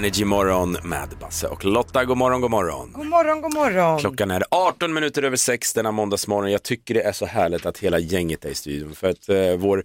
Energy 0.00 0.24
Morgon 0.24 0.76
med 0.82 1.08
Basse 1.20 1.46
och 1.46 1.64
Lotta. 1.64 2.04
God 2.04 2.16
morgon, 2.16 2.40
god 2.40 2.50
morgon. 2.50 2.92
God 2.92 3.06
morgon, 3.06 3.40
god 3.40 3.54
morgon. 3.54 3.98
Klockan 3.98 4.30
är 4.30 4.44
18 4.50 4.92
minuter 4.92 5.22
över 5.22 5.36
6 5.36 5.72
denna 5.72 5.92
måndagsmorgon. 5.92 6.52
Jag 6.52 6.62
tycker 6.62 6.94
det 6.94 7.02
är 7.02 7.12
så 7.12 7.26
härligt 7.26 7.66
att 7.66 7.78
hela 7.78 7.98
gänget 7.98 8.44
är 8.44 8.48
i 8.48 8.54
studion 8.54 8.94
för 8.94 9.08
att 9.10 9.28
eh, 9.28 9.56
vår 9.56 9.84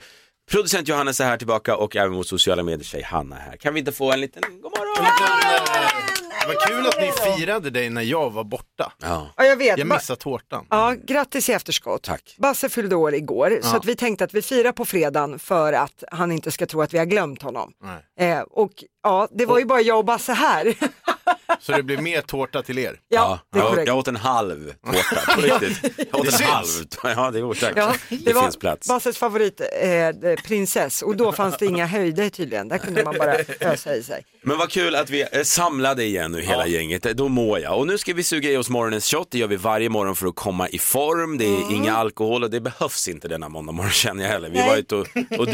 producent 0.52 0.88
Johannes 0.88 1.20
är 1.20 1.26
här 1.26 1.38
tillbaka 1.38 1.76
och 1.76 1.96
även 1.96 2.14
vår 2.14 2.24
sociala 2.24 2.64
medier-tjej 2.64 3.04
Hanna 3.04 3.36
är 3.38 3.40
här. 3.40 3.58
Kan 3.58 3.74
vi 3.74 3.80
inte 3.80 3.92
få 3.92 4.12
en 4.12 4.22
liten 4.22 4.44
god 4.62 4.72
morgon? 4.78 5.06
Det 5.06 6.15
var 6.48 6.68
kul 6.68 6.88
att 6.88 7.00
ni 7.02 7.12
firade 7.36 7.70
dig 7.70 7.90
när 7.90 8.02
jag 8.02 8.30
var 8.30 8.44
borta. 8.44 8.92
Ja. 9.02 9.28
Ja, 9.38 9.44
jag 9.44 9.56
vet. 9.56 9.78
Jag 9.78 9.88
Ba- 9.88 9.96
missade 9.96 10.20
tårtan. 10.20 10.66
Ja, 10.70 10.96
grattis 11.08 11.50
i 11.50 11.54
efterskott. 11.54 12.04
Tack. 12.04 12.36
Basse 12.40 12.70
fyllde 12.70 12.96
år 12.96 13.14
igår, 13.16 13.60
så 13.62 13.70
Ja. 13.74 13.78
att 13.78 13.86
vi 13.86 13.96
tänkte 13.96 14.24
att 14.24 14.34
vi 14.34 14.42
firar 14.42 14.72
på 14.72 14.86
fredagen 14.86 15.40
för 15.40 15.74
att 15.74 16.04
han 16.12 16.32
inte 16.32 16.52
ska 16.52 16.66
tro 16.66 16.82
att 16.82 16.94
vi 16.94 16.98
har 16.98 17.06
glömt 17.06 17.42
honom. 17.42 17.72
Nej. 18.18 18.32
Eh, 18.32 18.40
och 18.42 18.72
ja, 19.04 19.28
det 19.32 19.46
var 19.46 19.60
ju 19.60 19.66
bara 19.66 19.82
jag 19.82 19.98
och 19.98 20.06
Basse 20.06 20.34
här. 20.34 20.74
Så 21.60 21.72
det 21.72 21.84
blev 21.84 22.02
mer 22.02 22.22
tårta 22.22 22.62
till 22.62 22.80
er. 22.80 23.00
ja, 23.10 23.40
det 23.54 23.60
är 23.60 23.64
jag, 23.64 23.70
korrekt. 23.72 23.88
jag 23.88 23.98
åt 23.98 24.08
en 24.08 24.16
halv 24.16 24.74
tårta, 24.86 25.32
på 25.36 25.42
riktigt. 25.62 26.08
Jag 26.12 26.20
åt 26.20 26.26
Det 26.26 26.32
en 26.32 26.38
syns. 26.38 26.50
halv. 26.50 26.68
Ja, 27.04 27.32
det 27.32 27.40
är 27.40 27.44
otäckt. 27.44 27.78
Ja, 27.78 27.94
det 28.10 28.16
det 28.16 28.34
finns 28.42 28.58
plats. 28.58 28.88
Basses 28.88 29.18
favorit 29.18 29.62
eh, 29.82 30.36
prinsess 30.48 31.02
och 31.02 31.16
då 31.18 31.32
fanns 31.32 31.58
det 31.58 31.66
inga 31.66 31.86
höjder 31.86 32.30
tydligen. 32.30 32.68
Där 32.68 32.78
kunde 32.78 33.04
man 33.04 33.16
bara 33.18 33.36
ösa 33.60 33.96
i 33.96 34.04
sig. 34.04 34.26
Men 34.42 34.58
vad 34.58 34.70
kul 34.72 34.96
att 34.96 35.10
vi 35.10 35.22
är 35.22 35.44
samlade 35.44 36.04
igen 36.04 36.32
nu 36.32 36.42
hela 36.42 36.68
gänget, 36.68 37.04
då 37.04 37.28
mår 37.30 37.60
jag. 37.60 37.78
Och 37.80 37.88
nu 37.88 37.98
ska 37.98 38.14
vi 38.14 38.24
suga 38.24 38.50
i 38.52 38.58
oss 38.58 38.70
morgonens 38.70 39.06
shot, 39.12 39.28
det 39.32 39.38
gör 39.38 39.48
vi 39.48 39.56
varje 39.56 39.90
morgon 39.90 40.16
för 40.16 40.28
att 40.28 40.36
komma 40.36 40.70
i 40.70 40.80
form. 40.80 41.38
Det 41.38 41.46
är 41.46 41.56
Mm. 41.56 41.72
inga 41.76 41.96
alkohol 41.98 42.44
och 42.44 42.50
det 42.50 42.60
behövs 42.62 43.08
inte 43.08 43.28
denna 43.28 43.50
måndag 43.50 43.72
morgon 43.72 43.92
känner 43.92 44.24
jag 44.24 44.32
heller. 44.32 44.50
Vi 44.50 44.58
Nej. 44.58 44.68
var 44.70 44.78
ute 44.78 44.96
och, 44.96 45.08
och 45.40 45.48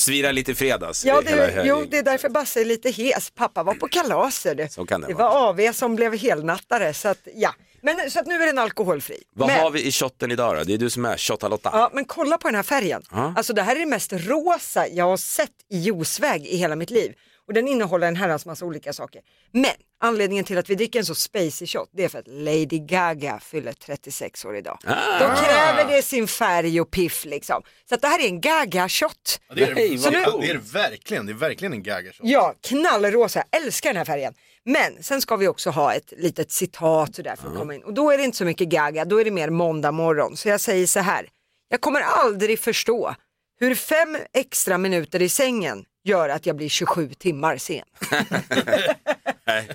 svirade 0.00 0.32
lite 0.32 0.52
i 0.52 0.54
fredags. 0.54 1.04
Ja, 1.04 1.22
eh, 1.22 1.28
hela 1.30 1.42
det, 1.46 1.52
helgen. 1.52 1.66
jo, 1.80 1.86
det 1.90 1.98
är 1.98 2.02
därför 2.02 2.28
Basse 2.28 2.60
är 2.60 2.64
lite 2.64 2.90
hes. 2.90 3.30
Pappa 3.30 3.62
var 3.62 3.74
på 3.74 3.88
kalaser. 3.88 4.68
Så 4.70 4.86
kan 4.86 5.00
det 5.00 5.06
det 5.06 5.14
vara. 5.14 5.28
AV 5.34 5.72
som 5.72 5.96
blev 5.96 6.16
helnattare. 6.16 6.94
Så 6.94 7.08
att, 7.08 7.28
ja. 7.34 7.54
Men, 7.82 8.10
så 8.10 8.20
att 8.20 8.26
nu 8.26 8.42
är 8.42 8.46
den 8.46 8.58
alkoholfri. 8.58 9.22
Vad 9.34 9.48
Men- 9.48 9.60
har 9.60 9.70
vi 9.70 9.86
i 9.86 9.92
shotten 9.92 10.30
idag 10.30 10.56
då? 10.56 10.64
Det 10.64 10.74
är 10.74 10.78
du 10.78 10.90
som 10.90 11.04
är 11.04 11.16
shot-Lotta. 11.16 11.70
Ja, 11.72 11.90
men 11.92 12.04
kolla 12.04 12.38
på 12.38 12.48
den 12.48 12.54
här 12.54 12.62
färgen. 12.62 13.02
Ja. 13.10 13.34
Alltså 13.36 13.52
det 13.52 13.62
här 13.62 13.76
är 13.76 13.80
det 13.80 13.86
mest 13.86 14.12
rosa 14.12 14.88
jag 14.88 15.04
har 15.04 15.16
sett 15.16 15.50
i 15.70 15.78
juiceväg 15.78 16.46
i 16.46 16.56
hela 16.56 16.76
mitt 16.76 16.90
liv. 16.90 17.14
Och 17.46 17.54
den 17.54 17.68
innehåller 17.68 18.06
en 18.08 18.16
herrans 18.16 18.46
massa 18.46 18.64
olika 18.64 18.92
saker. 18.92 19.20
Men 19.52 19.70
anledningen 20.00 20.44
till 20.44 20.58
att 20.58 20.70
vi 20.70 20.74
dricker 20.74 20.98
en 20.98 21.04
så 21.04 21.14
spacey 21.14 21.66
shot, 21.66 21.88
det 21.92 22.04
är 22.04 22.08
för 22.08 22.18
att 22.18 22.28
Lady 22.28 22.78
Gaga 22.78 23.40
fyller 23.40 23.72
36 23.72 24.44
år 24.44 24.56
idag. 24.56 24.78
Ah. 24.86 25.18
Då 25.18 25.24
kräver 25.44 25.96
det 25.96 26.02
sin 26.02 26.28
färg 26.28 26.80
och 26.80 26.90
piff 26.90 27.24
liksom. 27.24 27.62
Så 27.88 27.94
att 27.94 28.00
det 28.00 28.08
här 28.08 28.20
är 28.24 28.26
en 28.28 28.40
Gaga-shot. 28.40 29.40
Det 29.54 29.62
är, 29.62 29.66
det, 29.66 29.74
det, 29.74 30.50
är 30.50 30.54
det 30.54 30.72
verkligen, 30.72 31.26
det 31.26 31.32
är 31.32 31.34
verkligen 31.34 31.72
en 31.72 31.82
gaggers. 31.82 32.16
Ja, 32.22 32.54
knallrosa, 32.60 33.44
jag 33.50 33.62
älskar 33.62 33.90
den 33.90 33.96
här 33.96 34.04
färgen. 34.04 34.34
Men 34.64 35.02
sen 35.02 35.20
ska 35.20 35.36
vi 35.36 35.48
också 35.48 35.70
ha 35.70 35.94
ett 35.94 36.12
litet 36.16 36.52
citat 36.52 37.14
sådär 37.14 37.36
för 37.36 37.48
att 37.48 37.56
komma 37.56 37.74
in. 37.74 37.82
Och 37.82 37.94
då 37.94 38.10
är 38.10 38.18
det 38.18 38.24
inte 38.24 38.36
så 38.36 38.44
mycket 38.44 38.68
Gaga, 38.68 39.04
då 39.04 39.20
är 39.20 39.24
det 39.24 39.30
mer 39.30 39.50
måndag 39.50 39.92
morgon. 39.92 40.36
Så 40.36 40.48
jag 40.48 40.60
säger 40.60 40.86
så 40.86 41.00
här, 41.00 41.28
jag 41.68 41.80
kommer 41.80 42.00
aldrig 42.00 42.58
förstå 42.60 43.14
hur 43.60 43.74
fem 43.74 44.16
extra 44.32 44.78
minuter 44.78 45.22
i 45.22 45.28
sängen 45.28 45.84
gör 46.04 46.28
att 46.28 46.46
jag 46.46 46.56
blir 46.56 46.68
27 46.68 47.08
timmar 47.14 47.56
sen. 47.56 47.84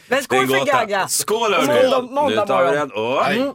Men 0.07 0.23
skål 0.23 0.47
för. 0.47 0.65
Gaga. 0.65 1.07
Skål 1.07 1.53
hörni! 1.53 1.67
Måndag- 1.67 2.01
måndag 2.01 2.41
nu 2.41 2.47
tar 2.47 2.71
vi 2.71 2.79
morgon. 2.79 3.25
Nej. 3.35 3.53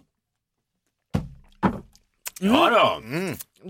Ja 2.40 2.70
då. 2.70 3.02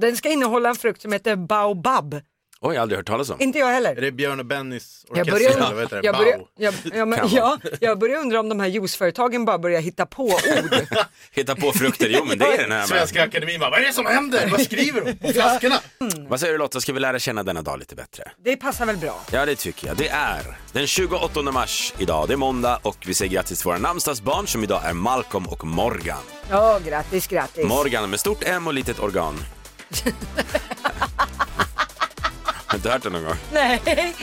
Den 0.00 0.16
ska 0.16 0.28
innehålla 0.28 0.68
en 0.68 0.76
frukt 0.76 1.02
som 1.02 1.12
heter 1.12 1.36
baobab. 1.36 2.20
Oj, 2.66 2.74
jag 2.74 2.80
har 2.80 2.82
aldrig 2.82 2.98
hört 2.98 3.06
talas 3.06 3.30
om. 3.30 3.40
Inte 3.40 3.58
jag 3.58 3.68
Är 3.68 3.72
heller. 3.74 3.94
det 3.94 4.12
Björn 4.12 4.40
och 4.40 4.46
Bennys 4.46 5.04
Jag 5.08 5.18
orkester? 5.18 5.32
börjar, 5.32 5.50
eller 5.50 5.74
vad 5.74 5.82
heter 5.82 5.96
det? 6.02 6.06
jag, 6.06 6.16
börjar, 6.16 6.38
Bao. 6.38 6.46
jag, 6.58 6.74
ja, 6.94 7.04
men, 7.04 7.18
Kan 7.18 7.28
ja, 7.28 7.58
jag 7.80 7.98
börjar 7.98 8.18
undra 8.20 8.40
om 8.40 8.48
de 8.48 8.60
här 8.60 8.66
juiceföretagen 8.66 9.44
bara 9.44 9.58
börjar 9.58 9.80
hitta 9.80 10.06
på 10.06 10.24
ord. 10.24 10.32
Hitta 11.32 11.56
på 11.56 11.72
frukter, 11.72 12.08
jo 12.10 12.24
men 12.24 12.38
det 12.38 12.44
är 12.44 12.58
den 12.58 12.72
här. 12.72 12.86
Svenska 12.86 13.22
Akademin 13.24 13.60
bara, 13.60 13.70
vad 13.70 13.80
är 13.80 13.84
det 13.84 13.92
som 13.92 14.06
händer? 14.06 14.48
Vad 14.50 14.60
skriver 14.60 15.00
de 15.00 15.12
på 15.14 15.32
flaskorna? 15.32 15.74
Vad 16.28 16.41
säger 16.41 16.53
du 16.53 16.58
Lotta, 16.58 16.80
ska 16.80 16.92
vi 16.92 17.00
lära 17.00 17.19
känna 17.19 17.42
denna 17.42 17.62
dag 17.62 17.78
lite 17.78 17.94
bättre? 17.94 18.30
Det 18.44 18.56
passar 18.56 18.86
väl 18.86 18.97
bra. 18.97 19.20
Ja, 19.32 19.47
det 19.47 19.56
tycker 19.56 19.86
jag. 19.86 19.97
Det 19.97 20.08
är 20.08 20.58
den 20.72 20.86
28 20.86 21.42
mars 21.42 21.92
idag. 21.98 22.28
Det 22.28 22.32
är 22.34 22.36
måndag 22.36 22.78
och 22.82 22.97
vi 23.06 23.14
säger 23.14 23.32
grattis 23.32 23.58
till 23.58 23.66
våra 23.66 23.78
namnsdagsbarn 23.78 24.47
som 24.47 24.64
idag 24.64 24.84
är 24.84 24.92
Malcolm 24.92 25.47
och 25.47 25.64
Morgan. 25.66 26.22
Ja, 26.50 26.80
grattis, 26.86 27.26
grattis. 27.26 27.66
Morgan 27.66 28.10
med 28.10 28.20
stort 28.20 28.42
M 28.47 28.66
och 28.66 28.74
litet 28.74 28.98
organ. 28.98 29.34
Inte 32.84 32.93
hört 32.93 33.03
det 33.03 33.11
någon 33.11 33.25
gång? 33.25 33.34
Nej. 33.53 33.81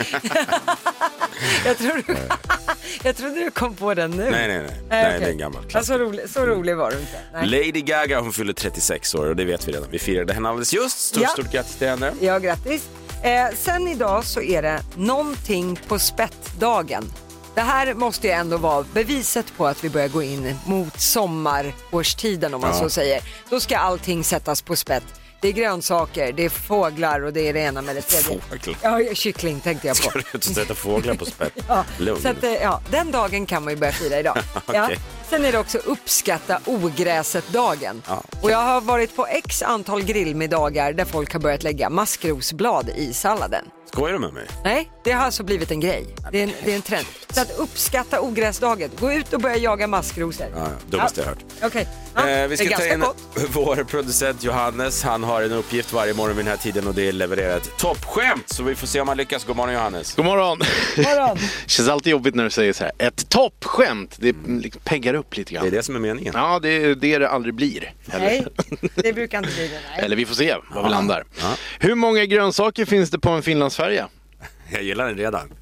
jag, 1.64 1.78
tror 1.78 2.02
du, 2.06 2.16
jag 3.02 3.16
trodde 3.16 3.34
du 3.34 3.50
kom 3.50 3.74
på 3.74 3.94
den 3.94 4.10
nu. 4.10 4.30
Nej, 4.30 4.48
nej, 4.48 4.58
nej. 4.62 4.80
Nej, 4.88 5.06
okej. 5.06 5.20
det 5.20 5.26
är 5.26 5.30
en 5.30 5.38
gammal 5.38 5.62
Ja, 5.64 5.68
klassiker. 5.70 5.98
så, 5.98 6.04
rolig, 6.04 6.30
så 6.30 6.46
rolig 6.46 6.76
var 6.76 6.90
du 6.90 6.98
inte. 6.98 7.18
Nej. 7.32 7.46
Lady 7.46 7.80
Gaga, 7.82 8.20
hon 8.20 8.32
fyller 8.32 8.52
36 8.52 9.14
år 9.14 9.26
och 9.26 9.36
det 9.36 9.44
vet 9.44 9.68
vi 9.68 9.72
redan. 9.72 9.90
Vi 9.90 9.98
firade 9.98 10.32
henne 10.34 10.48
alldeles 10.48 10.72
just. 10.74 10.98
Stort, 11.00 11.22
Ja. 11.22 11.28
stort 11.28 11.52
grattis 11.52 11.76
till 11.76 11.88
henne. 11.88 12.12
Ja, 12.20 12.38
grattis. 12.38 12.88
Eh, 13.22 13.46
sen 13.56 13.88
idag 13.88 14.24
så 14.24 14.42
är 14.42 14.62
det 14.62 14.80
någonting 14.96 15.78
på 15.88 15.98
spettdagen. 15.98 17.12
Det 17.54 17.60
här 17.60 17.94
måste 17.94 18.26
ju 18.26 18.32
ändå 18.32 18.56
vara 18.56 18.84
beviset 18.94 19.46
på 19.56 19.66
att 19.66 19.84
vi 19.84 19.90
börjar 19.90 20.08
gå 20.08 20.22
in 20.22 20.54
mot 20.66 21.00
sommarårstiden 21.00 22.54
om 22.54 22.60
man 22.60 22.70
Ja. 22.70 22.78
så 22.78 22.90
säger. 22.90 23.20
Då 23.50 23.60
ska 23.60 23.76
allting 23.76 24.24
sättas 24.24 24.62
på 24.62 24.76
spett. 24.76 25.04
Det 25.42 25.48
är 25.48 25.52
grönsaker, 25.52 26.32
det 26.32 26.44
är 26.44 26.48
fåglar 26.48 27.20
och 27.24 27.32
det 27.32 27.48
är 27.48 27.52
det 27.52 27.60
ena 27.60 27.82
med 27.82 27.96
det 27.96 28.02
tredje. 28.02 28.40
Fåglar. 28.40 28.76
Ja, 29.08 29.14
kyckling 29.14 29.60
tänkte 29.60 29.86
jag 29.86 29.96
på. 29.96 30.02
Ska 30.02 30.18
du 30.18 30.38
och 30.38 30.44
sätta 30.44 30.74
fåglar 30.74 31.14
på 31.14 31.24
spett? 31.24 31.52
Ja, 31.68 31.84
Lugn. 31.98 32.22
så 32.22 32.28
att, 32.28 32.44
eh, 32.44 32.52
ja, 32.52 32.80
den 32.90 33.10
dagen 33.10 33.46
kan 33.46 33.64
man 33.64 33.72
ju 33.72 33.78
börja 33.80 33.92
fira 33.92 34.18
idag. 34.18 34.38
ja. 34.72 34.90
Sen 35.32 35.44
är 35.44 35.52
det 35.52 35.58
också 35.58 35.78
uppskatta 35.78 36.58
ogräset-dagen. 36.64 38.02
Ja. 38.08 38.22
Och 38.42 38.50
jag 38.50 38.58
har 38.58 38.80
varit 38.80 39.16
på 39.16 39.26
x 39.26 39.62
antal 39.62 40.02
grillmiddagar 40.02 40.92
där 40.92 41.04
folk 41.04 41.32
har 41.32 41.40
börjat 41.40 41.62
lägga 41.62 41.90
maskrosblad 41.90 42.88
i 42.96 43.12
salladen. 43.12 43.64
Skojar 43.92 44.12
du 44.12 44.18
med 44.18 44.32
mig? 44.32 44.46
Nej, 44.64 44.90
det 45.04 45.12
har 45.12 45.24
alltså 45.24 45.42
blivit 45.42 45.70
en 45.70 45.80
grej. 45.80 46.06
Det 46.32 46.38
är 46.38 46.42
en, 46.44 46.52
det 46.64 46.72
är 46.72 46.76
en 46.76 46.82
trend. 46.82 47.06
Så 47.30 47.40
att 47.40 47.58
uppskatta 47.58 48.20
ogräsdagen. 48.20 48.90
Gå 49.00 49.12
ut 49.12 49.32
och 49.32 49.40
börja 49.40 49.56
jaga 49.56 49.86
maskrosor. 49.86 50.46
Ja, 50.54 50.58
ja, 50.58 50.68
dummaste 50.90 51.20
jag 51.20 51.28
hört. 51.28 51.38
Okej, 51.62 51.88
ja, 52.14 52.28
Eh, 52.28 52.48
vi 52.48 52.56
ska 52.56 52.76
ta 52.76 52.86
in 52.86 53.00
gott. 53.00 53.16
vår 53.52 53.84
producent 53.84 54.42
Johannes. 54.44 55.02
Han 55.02 55.24
har 55.24 55.42
en 55.42 55.52
uppgift 55.52 55.92
varje 55.92 56.14
morgon 56.14 56.36
vid 56.36 56.44
den 56.44 56.50
här 56.50 56.58
tiden 56.62 56.86
och 56.88 56.94
det 56.94 57.08
är 57.08 57.12
leverera 57.12 57.56
ett 57.56 57.76
toppskämt. 57.78 58.48
Så 58.48 58.62
vi 58.62 58.74
får 58.74 58.86
se 58.86 59.00
om 59.00 59.08
han 59.08 59.16
lyckas. 59.16 59.44
God 59.44 59.56
morgon 59.56 59.74
Johannes. 59.74 60.14
God 60.14 60.24
morgon. 60.24 60.58
Morgon. 60.96 61.38
Känns 61.66 61.88
alltid 61.88 62.10
jobbigt 62.10 62.34
när 62.34 62.44
du 62.44 62.50
säger 62.50 62.72
så 62.72 62.84
här, 62.84 62.92
ett 62.98 63.28
toppskämt. 63.28 64.16
Det 64.18 64.36
liksom 64.46 64.80
peggar 64.84 65.14
upp 65.14 65.21
lite 65.30 65.52
Det 65.52 65.56
är 65.58 65.60
grann. 65.62 65.70
det 65.70 65.82
som 65.82 65.96
är 65.96 66.00
meningen. 66.00 66.32
Ja, 66.36 66.58
det 66.62 66.68
är 66.68 66.94
det 66.94 67.18
det 67.18 67.28
aldrig 67.28 67.54
blir. 67.54 67.92
Eller, 68.12 68.24
Nej, 68.26 68.46
det 68.94 69.12
brukar 69.12 69.38
inte 69.38 69.50
bli 69.54 69.68
det. 69.68 69.80
Nej. 69.96 70.04
eller 70.04 70.16
vi 70.16 70.26
får 70.26 70.34
se 70.34 70.56
var 70.74 70.82
vi 70.84 70.88
landar. 70.90 71.24
Ja. 71.40 71.54
Hur 71.80 71.94
många 71.94 72.24
grönsaker 72.24 72.84
finns 72.84 73.10
det 73.10 73.18
på 73.18 73.30
en 73.30 73.42
finlandsfärja? 73.42 74.08
Jag 74.72 74.82
gillar 74.82 75.06
den 75.06 75.16
redan. 75.16 75.52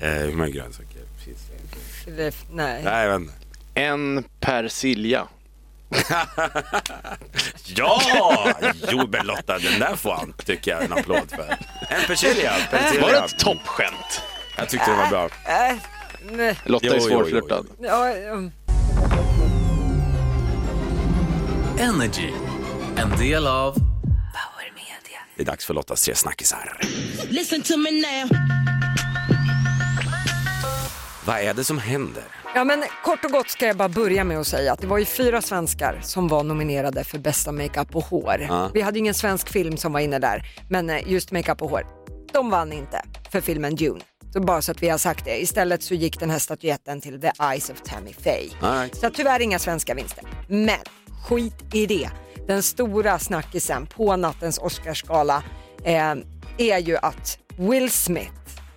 Eh, 0.00 0.08
hur 0.10 0.32
många 0.32 0.48
grönsaker 0.50 1.00
finns 1.24 1.38
det? 2.06 2.12
Det- 2.12 2.34
Nej. 2.52 2.80
Nej, 2.84 3.04
jag 3.06 3.12
vet 3.18 3.20
inte. 3.20 3.34
En 3.74 4.24
persilja. 4.40 5.28
Ja! 7.76 8.52
Jo 8.88 9.08
men 9.12 9.26
Lotta, 9.26 9.58
den 9.58 9.80
där 9.80 9.96
får 9.96 10.12
han, 10.14 10.34
tycker 10.44 10.70
jag, 10.70 10.84
en 10.84 10.92
applåd 10.92 11.30
för. 11.30 11.56
En 11.88 12.02
persilja. 12.06 12.52
Var 12.52 12.58
det 12.58 12.66
persilja. 12.78 13.24
ett 13.24 13.38
toppskämt? 13.38 14.22
Jag 14.56 14.68
tyckte 14.68 14.90
den 14.90 14.98
var 14.98 15.08
bra. 15.08 15.24
Äh, 15.24 15.76
nej. 16.30 16.56
Lotta 16.64 16.86
är 16.86 16.90
jo, 16.90 16.96
jo, 17.02 17.08
svårflörtad. 17.08 17.66
jo. 17.78 17.86
Ja, 17.86 18.14
um, 18.32 18.52
Energy. 21.80 22.30
En 22.96 23.18
del 23.18 23.46
av 23.46 23.74
Det 25.36 25.42
är 25.42 25.46
dags 25.46 25.66
för 25.66 25.74
Lottas 25.74 26.04
tre 26.04 26.14
snackisar. 26.14 26.78
Listen 27.28 27.62
to 27.62 27.76
me 27.76 27.90
now. 27.90 28.28
Vad 31.26 31.40
är 31.40 31.54
det 31.54 31.64
som 31.64 31.78
händer? 31.78 32.22
Ja 32.54 32.64
men 32.64 32.84
kort 33.04 33.24
och 33.24 33.30
gott 33.30 33.50
ska 33.50 33.66
jag 33.66 33.76
bara 33.76 33.88
börja 33.88 34.24
med 34.24 34.38
att 34.38 34.46
säga 34.46 34.72
att 34.72 34.80
det 34.80 34.86
var 34.86 34.98
ju 34.98 35.04
fyra 35.04 35.42
svenskar 35.42 36.00
som 36.02 36.28
var 36.28 36.42
nominerade 36.42 37.04
för 37.04 37.18
bästa 37.18 37.52
makeup 37.52 37.96
och 37.96 38.04
hår. 38.04 38.46
Ja. 38.48 38.70
Vi 38.74 38.80
hade 38.80 38.98
ju 38.98 39.00
ingen 39.00 39.14
svensk 39.14 39.48
film 39.48 39.76
som 39.76 39.92
var 39.92 40.00
inne 40.00 40.18
där, 40.18 40.42
men 40.70 40.90
eh, 40.90 41.12
just 41.12 41.32
makeup 41.32 41.62
och 41.62 41.70
hår. 41.70 41.86
De 42.32 42.50
vann 42.50 42.72
inte 42.72 43.02
för 43.30 43.40
filmen 43.40 43.74
Dune. 43.74 44.00
Så 44.32 44.40
bara 44.40 44.62
så 44.62 44.72
att 44.72 44.82
vi 44.82 44.88
har 44.88 44.98
sagt 44.98 45.24
det. 45.24 45.42
Istället 45.42 45.82
så 45.82 45.94
gick 45.94 46.20
den 46.20 46.30
här 46.30 46.38
statyetten 46.38 47.00
till 47.00 47.20
The 47.20 47.32
Eyes 47.42 47.70
of 47.70 47.80
Tammy 47.82 48.12
Faye. 48.12 48.50
Right. 48.62 48.96
Så 48.96 49.10
tyvärr 49.10 49.40
inga 49.40 49.58
svenska 49.58 49.94
vinster. 49.94 50.24
Men 50.48 50.78
skit 51.24 51.74
i 51.74 51.86
det. 51.86 52.10
Den 52.46 52.62
stora 52.62 53.18
snackisen 53.18 53.86
på 53.86 54.16
nattens 54.16 54.58
Oscarsgala 54.58 55.42
eh, 55.84 56.14
är 56.58 56.78
ju 56.78 56.96
att 56.96 57.38
Will 57.56 57.90
Smith 57.90 58.32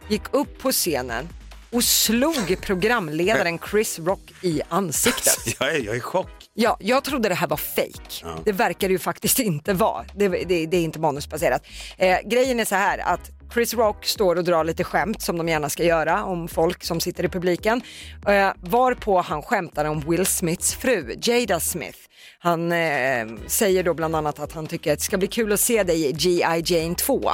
gick 0.07 0.33
upp 0.33 0.61
på 0.61 0.71
scenen 0.71 1.29
och 1.71 1.83
slog 1.83 2.61
programledaren 2.61 3.59
Chris 3.71 3.99
Rock 3.99 4.33
i 4.41 4.61
ansiktet. 4.69 5.55
Jag 5.59 5.75
är, 5.75 5.79
jag 5.79 5.93
är 5.93 5.97
i 5.97 6.01
chock. 6.01 6.29
Ja, 6.53 6.77
jag 6.79 7.03
trodde 7.03 7.29
det 7.29 7.35
här 7.35 7.47
var 7.47 7.57
fake. 7.57 8.25
Det 8.45 8.51
verkar 8.51 8.87
det 8.87 8.91
ju 8.91 8.99
faktiskt 8.99 9.39
inte 9.49 9.73
vara. 9.73 10.05
Det, 10.15 10.27
det, 10.27 10.65
det 10.65 10.77
är 10.77 10.83
inte 10.83 10.99
manusbaserat. 10.99 11.65
Eh, 11.97 12.17
grejen 12.25 12.59
är 12.59 12.65
så 12.65 12.75
här 12.75 12.97
att 12.97 13.31
Chris 13.53 13.73
Rock 13.73 14.05
står 14.05 14.35
och 14.35 14.43
drar 14.43 14.63
lite 14.63 14.83
skämt 14.83 15.21
som 15.21 15.37
de 15.37 15.47
gärna 15.47 15.69
ska 15.69 15.83
göra 15.83 16.23
om 16.23 16.47
folk 16.47 16.83
som 16.83 16.99
sitter 16.99 17.25
i 17.25 17.27
publiken. 17.27 17.81
Eh, 18.27 18.49
varpå 18.61 19.21
han 19.21 19.41
skämtar 19.41 19.85
om 19.85 19.99
Will 19.99 20.25
Smiths 20.25 20.75
fru, 20.75 21.15
Jada 21.21 21.59
Smith. 21.59 21.97
Han 22.39 22.71
eh, 22.71 23.27
säger 23.47 23.83
då 23.83 23.93
bland 23.93 24.15
annat 24.15 24.39
att 24.39 24.51
han 24.53 24.67
tycker 24.67 24.93
att 24.93 24.99
det 24.99 25.03
ska 25.05 25.17
bli 25.17 25.27
kul 25.27 25.51
att 25.51 25.59
se 25.59 25.83
dig 25.83 26.05
i 26.05 26.11
G.I. 26.11 26.63
Jane 26.65 26.95
2. 26.95 27.31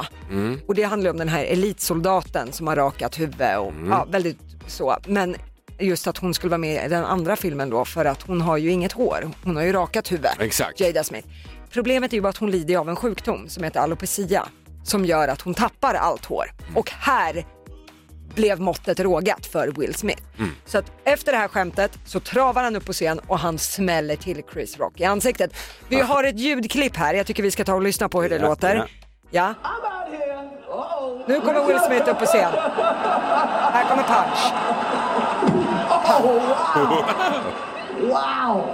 Och 0.66 0.74
det 0.74 0.82
handlar 0.82 1.10
om 1.10 1.16
den 1.16 1.28
här 1.28 1.44
elitsoldaten 1.44 2.52
som 2.52 2.66
har 2.66 2.76
rakat 2.76 3.20
huvud 3.20 3.56
och 3.58 3.72
ja, 3.88 4.06
väldigt 4.10 4.38
så. 4.66 4.96
Men 5.06 5.36
just 5.78 6.06
att 6.06 6.18
hon 6.18 6.34
skulle 6.34 6.50
vara 6.50 6.58
med 6.58 6.86
i 6.86 6.88
den 6.88 7.04
andra 7.04 7.36
filmen 7.36 7.70
då 7.70 7.84
för 7.84 8.04
att 8.04 8.22
hon 8.22 8.40
har 8.40 8.56
ju 8.56 8.70
inget 8.70 8.92
hår. 8.92 9.30
Hon 9.44 9.56
har 9.56 9.62
ju 9.62 9.72
rakat 9.72 10.12
huvud. 10.12 10.30
Exakt. 10.38 10.80
Jada 10.80 11.04
Smith. 11.04 11.28
Problemet 11.70 12.12
är 12.12 12.16
ju 12.16 12.20
bara 12.20 12.28
att 12.28 12.36
hon 12.36 12.50
lider 12.50 12.76
av 12.76 12.88
en 12.88 12.96
sjukdom 12.96 13.48
som 13.48 13.64
heter 13.64 13.80
alopecia 13.80 14.48
som 14.88 15.04
gör 15.04 15.28
att 15.28 15.40
hon 15.40 15.54
tappar 15.54 15.94
allt 15.94 16.24
hår. 16.24 16.44
Och 16.74 16.90
här 16.90 17.44
blev 18.34 18.60
måttet 18.60 19.00
rågat 19.00 19.46
för 19.46 19.68
Will 19.68 19.94
Smith. 19.94 20.22
Mm. 20.38 20.50
Så 20.66 20.78
att 20.78 20.92
efter 21.04 21.32
det 21.32 21.38
här 21.38 21.48
skämtet 21.48 21.98
så 22.04 22.20
travar 22.20 22.62
han 22.62 22.76
upp 22.76 22.84
på 22.86 22.92
scen 22.92 23.20
och 23.26 23.38
han 23.38 23.58
smäller 23.58 24.16
till 24.16 24.42
Chris 24.52 24.78
Rock 24.78 25.00
i 25.00 25.04
ansiktet. 25.04 25.50
Vi 25.88 26.00
har 26.00 26.24
ett 26.24 26.38
ljudklipp 26.38 26.96
här, 26.96 27.14
jag 27.14 27.26
tycker 27.26 27.42
vi 27.42 27.50
ska 27.50 27.64
ta 27.64 27.74
och 27.74 27.82
lyssna 27.82 28.08
på 28.08 28.22
hur 28.22 28.28
det 28.28 28.36
Ja, 28.36 28.42
låter. 28.48 28.74
ja. 28.76 28.84
Ja. 29.30 29.54
Nu 31.26 31.40
kommer 31.40 31.66
Will 31.66 31.78
Smith 31.80 32.10
upp 32.10 32.18
på 32.18 32.26
scen. 32.26 32.52
Här 33.72 33.84
kommer 33.88 34.02
punch. 34.02 34.52
Wow. 38.00 38.64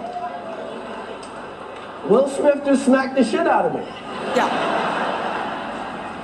Will 2.09 2.29
Smith 2.31 2.67
just 2.67 2.85
smacked 2.85 3.17
the 3.17 3.25
shit 3.25 3.41
out 3.41 3.67
of 3.67 3.73
me. 3.73 3.83
Ja. 4.37 4.45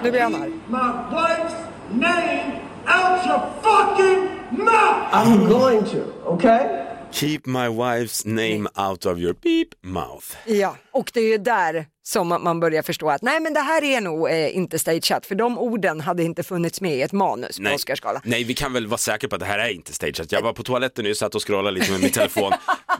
Nu 0.02 0.10
blir 0.10 0.20
han 0.20 0.34
arg. 0.34 0.52
my 0.68 0.76
wife's 1.12 1.54
name 1.90 2.52
out 2.86 3.26
your 3.26 3.42
fucking 3.62 4.28
mouth! 4.64 5.12
I'm 5.12 5.48
going 5.48 5.84
to, 5.84 6.04
okay? 6.26 6.86
Keep 7.12 7.46
my 7.46 7.68
wife's 7.68 8.24
name 8.24 8.68
out 8.76 9.06
of 9.06 9.18
your 9.18 9.34
beep 9.34 9.74
mouth. 9.82 10.36
Ja, 10.46 10.76
och 10.92 11.10
det 11.14 11.20
är 11.20 11.28
ju 11.28 11.38
där 11.38 11.86
som 12.02 12.28
man 12.28 12.60
börjar 12.60 12.82
förstå 12.82 13.10
att 13.10 13.22
nej 13.22 13.40
men 13.40 13.54
det 13.54 13.60
här 13.60 13.84
är 13.84 14.00
nog 14.00 14.30
eh, 14.30 14.56
inte 14.56 14.78
stageat 14.78 15.26
för 15.26 15.34
de 15.34 15.58
orden 15.58 16.00
hade 16.00 16.22
inte 16.22 16.42
funnits 16.42 16.80
med 16.80 16.96
i 16.96 17.02
ett 17.02 17.12
manus 17.12 17.58
på 17.58 17.74
Oscarsgalan. 17.74 18.22
nej, 18.24 18.44
vi 18.44 18.54
kan 18.54 18.72
väl 18.72 18.86
vara 18.86 18.98
säkra 18.98 19.28
på 19.28 19.34
att 19.34 19.40
det 19.40 19.46
här 19.46 19.58
är 19.58 19.68
inte 19.68 19.92
stageat. 19.92 20.32
Jag 20.32 20.42
var 20.42 20.52
på 20.52 20.62
toaletten 20.62 21.04
nu, 21.04 21.14
satt 21.14 21.34
och 21.34 21.46
scrollade 21.46 21.70
lite 21.70 21.92
med 21.92 22.00
min 22.00 22.10
telefon 22.10 22.52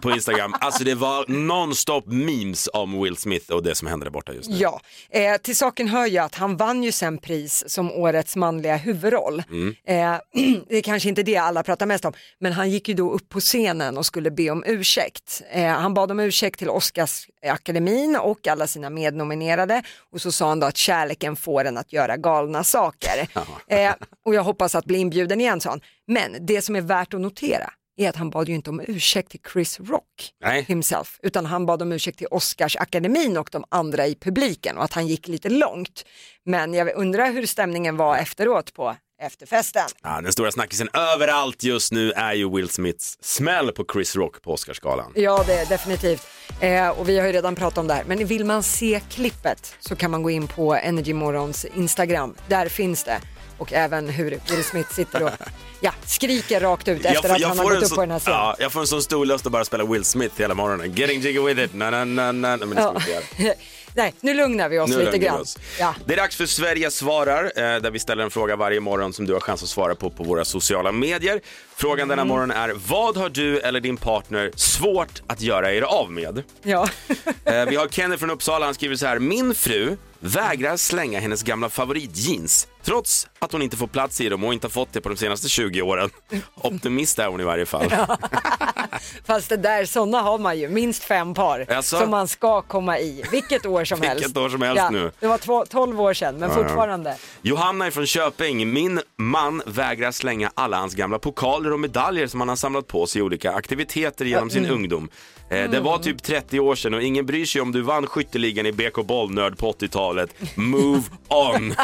på 0.02 0.10
Instagram. 0.10 0.54
Alltså 0.60 0.84
det 0.84 0.94
var 0.94 1.25
non-stop 1.25 2.02
memes 2.06 2.69
om 2.72 3.02
Will 3.02 3.16
Smith 3.16 3.52
och 3.52 3.62
det 3.62 3.75
som 3.75 3.88
händer 3.88 4.04
där 4.04 4.10
borta 4.10 4.32
just 4.34 4.50
nu. 4.50 4.56
Ja, 4.56 4.81
eh, 5.10 5.36
till 5.36 5.56
saken 5.56 5.88
hör 5.88 6.06
ju 6.06 6.19
att 6.19 6.34
han 6.34 6.56
vann 6.56 6.82
ju 6.84 6.93
sen 6.93 7.19
pris 7.19 7.64
som 7.66 7.93
årets 7.93 8.36
manliga 8.36 8.76
huvudroll. 8.76 9.43
Mm. 9.50 9.75
Eh, 9.84 10.20
det 10.69 10.76
är 10.76 10.82
kanske 10.82 11.08
inte 11.08 11.22
det 11.22 11.36
alla 11.36 11.62
pratar 11.62 11.86
mest 11.86 12.04
om, 12.04 12.12
men 12.38 12.52
han 12.52 12.70
gick 12.70 12.88
ju 12.88 12.94
då 12.94 13.12
upp 13.12 13.28
på 13.28 13.40
scenen 13.40 13.98
och 13.98 14.06
skulle 14.06 14.31
be 14.31 14.50
om 14.50 14.64
ursäkt. 14.66 15.43
Eh, 15.52 15.66
han 15.66 15.94
bad 15.94 16.10
om 16.10 16.20
ursäkt 16.20 16.58
till 16.58 16.70
Oscarsakademin 16.70 17.89
och 18.20 18.46
alla 18.46 18.66
sina 18.66 18.90
mednominerade 18.90 19.82
och 20.10 20.20
så 20.20 20.32
sa 20.32 20.48
han 20.48 20.60
då 20.60 20.66
att 20.66 20.76
kärleken 20.76 21.37
får 21.37 21.64
en 21.64 21.76
att 21.76 21.92
göra 21.92 22.16
galna 22.16 22.64
saker. 22.64 23.28
Eh, 23.66 23.94
och 24.25 24.34
jag 24.34 24.42
hoppas 24.42 24.75
att 24.75 24.84
bli 24.84 24.98
inbjuden 24.98 25.40
igen, 25.40 25.60
sa 25.60 25.70
han. 25.70 25.81
Men 26.06 26.46
det 26.46 26.62
som 26.62 26.76
är 26.76 26.81
värt 26.81 27.14
att 27.14 27.20
notera 27.20 27.70
är 27.96 28.08
att 28.08 28.16
han 28.16 28.31
bad 28.31 28.48
ju 28.48 28.54
inte 28.54 28.70
om 28.70 28.81
ursäkt 28.87 29.31
till 29.31 29.40
Chris 29.52 29.81
Rock 29.81 30.31
Nej. 30.44 30.62
himself, 30.62 31.19
utan 31.22 31.46
han 31.46 31.66
bad 31.66 31.82
om 31.82 31.92
ursäkt 31.92 32.19
till 32.19 32.26
Oscarsakademin 32.31 33.37
och 33.37 33.48
de 33.52 33.64
andra 33.69 34.06
i 34.06 34.14
publiken 34.14 34.78
och 34.78 34.84
att 34.84 34.93
han 34.93 35.06
gick 35.06 35.28
lite 35.28 35.48
långt. 35.48 36.04
Men 36.44 36.75
jag 36.75 36.96
undrar 36.96 37.32
hur 37.32 37.46
stämningen 37.46 37.96
var 37.96 38.16
efteråt 38.16 38.75
på 38.75 38.96
efterfesten. 39.20 39.82
Ja, 40.02 40.20
den 40.22 40.32
stora 40.32 40.52
snackisen 40.52 40.88
överallt 40.93 41.62
just 41.62 41.93
nu 41.93 42.12
är 42.12 42.32
ju 42.32 42.50
Will 42.50 42.69
Smiths 42.69 43.19
smäll 43.22 43.72
på 43.72 43.84
Chris 43.93 44.17
Rock 44.17 44.43
på 44.43 44.52
Oscarsgalan. 44.52 45.12
Ja, 45.14 45.44
det 45.46 45.55
är 45.55 45.67
definitivt. 45.67 46.26
Eh, 46.61 46.88
och 46.88 47.08
vi 47.08 47.19
har 47.19 47.26
ju 47.26 47.32
redan 47.32 47.55
pratat 47.55 47.78
om 47.78 47.87
det 47.87 47.94
här. 47.94 48.05
Men 48.05 48.26
vill 48.26 48.44
man 48.44 48.62
se 48.62 49.00
klippet 49.11 49.75
så 49.81 49.96
kan 49.96 50.11
man 50.11 50.22
gå 50.22 50.31
in 50.31 50.46
på 50.49 50.75
Energy 50.75 51.14
Morgons 51.14 51.64
Instagram. 51.64 52.34
Där 52.49 52.69
finns 52.69 53.05
det. 53.05 53.20
Och 53.58 53.72
även 53.72 54.08
hur 54.08 54.31
Will 54.50 54.64
Smith 54.64 54.94
sitter 54.94 55.22
och 55.22 55.31
ja, 55.81 55.93
skriker 56.06 56.61
rakt 56.61 56.88
ut 56.88 57.05
efter 57.05 57.31
att 57.34 57.43
han 57.43 57.58
har 57.58 57.64
får 57.64 57.75
gått 57.75 57.82
upp 57.82 57.88
sån- 57.88 57.96
på 57.96 58.00
den 58.02 58.11
här 58.11 58.19
scenen. 58.19 58.38
Ja, 58.38 58.56
jag 58.58 58.72
får 58.72 58.81
en 58.81 58.87
sån 58.87 59.02
stor 59.02 59.26
lust 59.26 59.46
att 59.46 59.52
bara 59.52 59.64
spela 59.64 59.84
Will 59.84 60.05
Smith 60.05 60.34
hela 60.38 60.55
morgonen. 60.55 60.93
Getting 60.94 61.20
jiggy 61.20 61.40
with 61.40 61.61
it, 61.61 61.75
na 61.75 61.90
na 61.90 62.05
na 62.05 62.32
na. 62.32 62.56
Men 62.56 62.70
det 62.70 62.76
ska 62.76 62.90
vi 62.93 62.96
inte 62.99 63.43
göra. 63.43 63.55
Nej, 63.94 64.14
nu 64.20 64.34
lugnar 64.34 64.69
vi 64.69 64.78
oss 64.78 64.90
Nu 64.90 65.04
lite 65.04 65.19
grann. 65.19 65.40
oss. 65.40 65.58
Ja. 65.78 65.94
Det 66.04 66.12
är 66.12 66.16
dags 66.16 66.37
för 66.37 66.46
Sverige 66.46 66.90
svarar, 66.90 67.44
eh, 67.44 67.50
där 67.81 67.90
vi 67.90 67.98
ställer 67.98 68.22
en 68.25 68.31
fråga 68.31 68.56
varje 68.56 68.81
morgon 68.81 69.12
som 69.12 69.26
du 69.26 69.32
har 69.32 69.40
chans 69.40 69.62
att 69.62 69.69
svara 69.69 69.94
på 69.94 70.10
på 70.10 70.22
våra 70.25 70.44
sociala 70.44 70.92
medier. 70.92 71.40
Frågan 71.76 72.08
denna 72.08 72.22
Mm. 72.22 72.28
morgon 72.34 72.50
är, 72.50 72.72
vad 72.88 73.16
har 73.16 73.28
du 73.28 73.60
eller 73.60 73.81
din 73.81 73.96
partner 73.96 74.50
svårt 74.56 75.22
att 75.26 75.40
göra 75.40 75.72
er 75.72 75.82
av 75.82 76.10
med? 76.12 76.42
Ja. 76.62 76.88
Eh, 77.44 77.64
Vi 77.66 77.76
har 77.76 77.88
Kenny 77.88 78.16
från 78.16 78.31
Uppsala, 78.31 78.64
han 78.64 78.75
skriver 78.75 78.96
så 78.96 79.06
här, 79.06 79.19
min 79.19 79.54
fru 79.54 79.96
vägrar 80.20 80.76
slänga 80.76 81.20
hennes 81.20 81.43
gamla 81.43 81.69
favoritjeans 81.69 82.66
trots 82.85 83.29
att 83.38 83.53
hon 83.53 83.62
inte 83.62 83.77
får 83.77 83.87
plats 83.87 84.21
i 84.21 84.29
dem 84.29 84.44
och 84.44 84.53
inte 84.53 84.67
har 84.67 84.71
fått 84.71 84.93
det 84.93 85.00
på 85.00 85.09
de 85.09 85.17
senaste 85.17 85.49
20 85.49 85.82
åren. 85.82 86.11
Optimist 86.55 87.19
är 87.19 87.27
hon 87.27 87.41
i 87.41 87.44
varje 87.44 87.67
fall. 87.67 87.91
Fast 89.25 89.49
det 89.49 89.56
där, 89.56 89.85
sådana 89.85 90.21
har 90.21 90.38
man 90.38 90.59
ju, 90.59 90.69
minst 90.69 91.03
fem 91.05 91.35
par 91.35 91.67
Jaså? 91.69 91.99
som 91.99 92.11
man 92.11 92.29
ska 92.29 92.62
komma 92.62 92.99
i, 92.99 93.25
vilket 93.31 93.67
år 93.67 93.85
som 93.85 94.00
Vilket 94.00 94.21
helst. 94.23 94.37
år 94.37 94.49
som 94.49 94.62
helst 94.62 94.85
nu. 94.91 95.11
Det 95.21 95.27
var 95.27 95.38
två, 95.38 95.65
12 95.67 96.00
år 96.00 96.15
sedan, 96.15 96.37
men 96.37 96.50
fortfarande. 96.50 97.17
Johanna 97.43 97.87
är 97.87 97.91
från 97.91 98.06
Köping. 98.06 98.73
Min 98.73 99.00
man 99.17 99.62
vägrar 99.67 100.11
slänga 100.12 100.50
alla 100.55 100.77
hans 100.77 100.94
gamla 100.94 101.19
pokaler 101.19 101.73
och 101.73 101.81
medaljer 101.81 102.27
som 102.27 102.41
han 102.41 102.49
har 102.49 102.56
samlat 102.56 102.87
på 102.87 103.06
sig 103.06 103.19
i 103.19 103.23
olika 103.23 103.53
aktiviteter 103.53 104.25
genom 104.25 104.50
sin 104.50 104.67
ungdom. 104.67 105.09
Eh, 105.50 105.71
Det 105.71 105.81
var 105.81 105.99
typ 105.99 106.23
30 106.23 106.61
år 106.61 106.75
sedan 106.75 106.94
och 106.94 107.03
ingen 107.03 107.27
bryr 107.27 107.47
sig 107.47 107.61
om 107.61 107.73
du 107.73 107.81
vann 107.82 108.06
skytteligan 108.06 108.67
i 108.67 108.73
BK 108.73 108.94
Bollnörd 109.06 109.59
på 109.59 109.73
80-talet. 109.73 110.31
Move 110.56 111.03
on! 111.29 111.75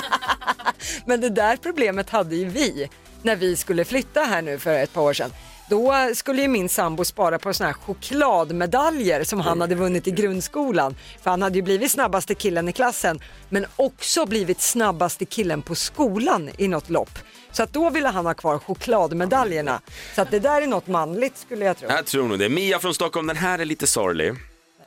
Men 1.06 1.20
det 1.20 1.30
där 1.30 1.56
problemet 1.56 2.10
hade 2.10 2.36
ju 2.36 2.48
vi 2.48 2.88
när 3.22 3.36
vi 3.36 3.56
skulle 3.56 3.84
flytta 3.84 4.20
här 4.20 4.42
nu 4.42 4.58
för 4.58 4.74
ett 4.74 4.92
par 4.92 5.02
år 5.02 5.12
sedan. 5.12 5.30
Då 5.68 5.94
skulle 6.14 6.42
ju 6.42 6.48
min 6.48 6.68
sambo 6.68 7.04
spara 7.04 7.38
på 7.38 7.54
såna 7.54 7.66
här 7.66 7.74
chokladmedaljer 7.74 9.24
som 9.24 9.40
han 9.40 9.60
hade 9.60 9.74
vunnit 9.74 10.06
i 10.06 10.10
grundskolan. 10.10 10.96
För 11.22 11.30
han 11.30 11.42
hade 11.42 11.56
ju 11.56 11.62
blivit 11.62 11.90
snabbaste 11.90 12.34
killen 12.34 12.68
i 12.68 12.72
klassen 12.72 13.20
men 13.48 13.66
också 13.76 14.26
blivit 14.26 14.60
snabbaste 14.60 15.24
killen 15.24 15.62
på 15.62 15.74
skolan 15.74 16.50
i 16.58 16.68
något 16.68 16.90
lopp. 16.90 17.18
Så 17.52 17.62
att 17.62 17.72
då 17.72 17.90
ville 17.90 18.08
han 18.08 18.26
ha 18.26 18.34
kvar 18.34 18.58
chokladmedaljerna. 18.58 19.80
Så 20.14 20.22
att 20.22 20.30
det 20.30 20.38
där 20.38 20.62
är 20.62 20.66
något 20.66 20.86
manligt 20.86 21.38
skulle 21.38 21.64
jag 21.64 21.78
tro. 21.78 21.88
Jag 21.88 22.06
tror 22.06 22.28
nog 22.28 22.38
det. 22.38 22.48
Mia 22.48 22.78
från 22.78 22.94
Stockholm, 22.94 23.26
den 23.26 23.36
här 23.36 23.58
är 23.58 23.64
lite 23.64 23.86
sorglig. 23.86 24.34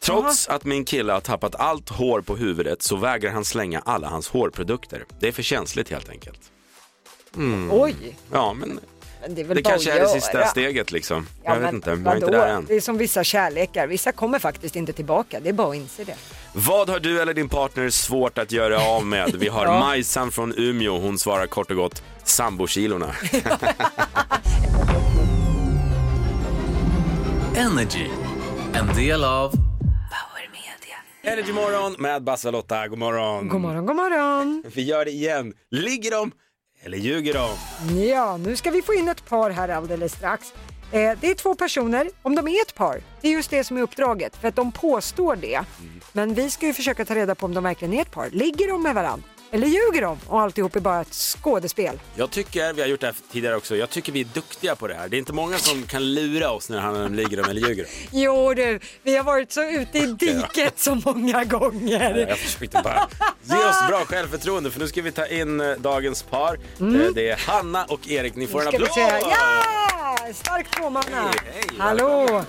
Trots 0.01 0.47
att 0.47 0.65
min 0.65 0.85
kille 0.85 1.13
har 1.13 1.19
tappat 1.21 1.55
allt 1.55 1.89
hår 1.89 2.21
på 2.21 2.35
huvudet 2.35 2.81
så 2.81 2.95
vägrar 2.95 3.31
han 3.31 3.45
slänga 3.45 3.79
alla 3.85 4.07
hans 4.07 4.29
hårprodukter. 4.29 5.05
Det 5.19 5.27
är 5.27 5.31
för 5.31 5.43
känsligt 5.43 5.89
helt 5.89 6.09
enkelt. 6.09 6.39
Oj, 7.71 7.95
Ja, 8.31 8.53
men 8.53 8.79
men 9.21 9.35
det 9.35 9.41
är 9.41 9.45
väl 9.45 9.57
det 9.57 9.63
bara 9.63 9.69
kanske 9.71 9.89
att 9.91 9.95
är 9.95 9.99
det 10.01 10.05
göra. 10.11 10.21
sista 10.21 10.45
steget 10.45 10.91
liksom. 10.91 11.27
Ja, 11.43 11.49
Jag 11.53 11.59
vet 11.59 11.63
men 11.65 11.75
inte, 11.75 11.89
jag 11.89 12.07
är 12.07 12.15
inte 12.15 12.25
vadå? 12.25 12.37
där 12.37 12.47
än. 12.47 12.65
Det 12.65 12.75
är 12.75 12.81
som 12.81 12.97
vissa 12.97 13.23
kärlekar, 13.23 13.87
vissa 13.87 14.11
kommer 14.11 14.39
faktiskt 14.39 14.75
inte 14.75 14.93
tillbaka, 14.93 15.39
det 15.39 15.49
är 15.49 15.53
bara 15.53 15.69
att 15.69 15.75
inse 15.75 16.03
det. 16.03 16.15
Vad 16.53 16.89
har 16.89 16.99
du 16.99 17.21
eller 17.21 17.33
din 17.33 17.49
partner 17.49 17.89
svårt 17.89 18.37
att 18.37 18.51
göra 18.51 18.81
av 18.81 19.05
med? 19.05 19.35
Vi 19.35 19.47
har 19.47 19.65
Ja. 19.65 19.79
Majsan 19.79 20.31
från 20.31 20.53
Umeå, 20.57 20.99
hon 20.99 21.19
svarar 21.19 21.47
kort 21.47 21.71
och 21.71 21.77
gott 21.77 22.03
sambokilorna. 22.23 23.15
Energy. 27.55 28.07
En 28.73 28.87
del 28.95 29.23
av 29.23 29.53
Energy 31.23 31.53
morgon 31.53 31.95
med 31.99 32.23
Bassa 32.23 32.51
Lotta, 32.51 32.87
god 32.87 32.97
morgon. 32.99 33.47
God 33.47 33.61
morgon, 33.61 33.85
god 33.85 33.95
morgon. 33.95 34.63
Vi 34.75 34.81
gör 34.81 35.05
det 35.05 35.11
igen. 35.11 35.53
Ligger 35.71 36.11
de 36.11 36.31
eller 36.83 36.97
ljuger 36.97 37.33
de? 37.33 37.49
Ja, 38.05 38.37
nu 38.37 38.55
ska 38.55 38.71
vi 38.71 38.81
få 38.81 38.93
in 38.93 39.07
ett 39.07 39.25
par 39.25 39.49
här 39.49 39.69
alldeles 39.69 40.13
strax. 40.13 40.53
Eh, 40.91 41.17
det 41.21 41.27
är 41.29 41.35
två 41.35 41.55
personer, 41.55 42.09
om 42.21 42.35
de 42.35 42.47
är 42.47 42.61
ett 42.61 42.75
par, 42.75 43.01
det 43.21 43.27
är 43.27 43.31
just 43.31 43.49
det 43.49 43.63
som 43.63 43.77
är 43.77 43.81
uppdraget, 43.81 44.35
för 44.35 44.47
att 44.47 44.55
de 44.55 44.71
påstår 44.71 45.35
det. 45.35 45.61
Men 46.13 46.33
vi 46.33 46.49
ska 46.49 46.65
ju 46.65 46.73
försöka 46.73 47.05
ta 47.05 47.15
reda 47.15 47.35
på 47.35 47.45
om 47.45 47.53
de 47.53 47.63
verkligen 47.63 47.93
är 47.93 48.01
ett 48.01 48.11
par. 48.11 48.29
Ligger 48.29 48.67
de 48.67 48.83
med 48.83 48.95
varandra? 48.95 49.23
Eller 49.51 49.67
ljuger 49.67 50.01
de? 50.01 50.17
Och 50.27 50.41
alltihop 50.41 50.75
är 50.75 50.79
bara 50.79 51.01
ett 51.01 51.13
skådespel. 51.13 51.99
Jag 52.15 52.31
tycker, 52.31 52.73
vi 52.73 52.81
har 52.81 52.87
gjort 52.87 52.99
det 52.99 53.05
här 53.07 53.15
tidigare 53.31 53.55
också, 53.55 53.75
jag 53.75 53.89
tycker 53.89 54.11
vi 54.11 54.21
är 54.21 54.27
duktiga 54.33 54.75
på 54.75 54.87
det 54.87 54.93
här. 54.93 55.07
Det 55.09 55.15
är 55.17 55.19
inte 55.19 55.33
många 55.33 55.57
som 55.57 55.83
kan 55.83 56.13
lura 56.13 56.49
oss 56.51 56.69
när 56.69 56.77
det 56.77 56.83
handlar 56.83 57.05
om 57.05 57.15
ligger 57.15 57.37
de 57.43 57.49
eller 57.49 57.67
ljuger 57.67 57.83
de. 58.11 58.19
Jo 58.21 58.53
du, 58.53 58.79
vi 59.03 59.17
har 59.17 59.23
varit 59.23 59.51
så 59.51 59.63
ute 59.69 59.97
i 59.97 60.05
diket 60.05 60.79
så 60.79 60.95
många 61.05 61.43
gånger. 61.43 62.25
Jag 62.29 62.37
försökte 62.37 62.81
bara 62.83 63.07
ge 63.43 63.55
oss 63.69 63.87
bra 63.87 64.05
självförtroende 64.05 64.71
för 64.71 64.79
nu 64.79 64.87
ska 64.87 65.01
vi 65.01 65.11
ta 65.11 65.25
in 65.25 65.61
eh, 65.61 65.71
dagens 65.77 66.23
par. 66.23 66.53
Eh, 66.79 66.85
Det 67.15 67.29
är 67.29 67.35
Hanna 67.47 67.85
och 67.85 68.09
Erik, 68.09 68.35
ni 68.35 68.47
får 68.47 68.61
en 68.61 68.67
applåd! 68.67 68.91
säga 68.91 69.19
stark 70.33 70.71
tvåmanna. 70.71 71.21
hej, 71.53 71.63
Hallå! 71.77 72.17
välkommen, 72.25 72.45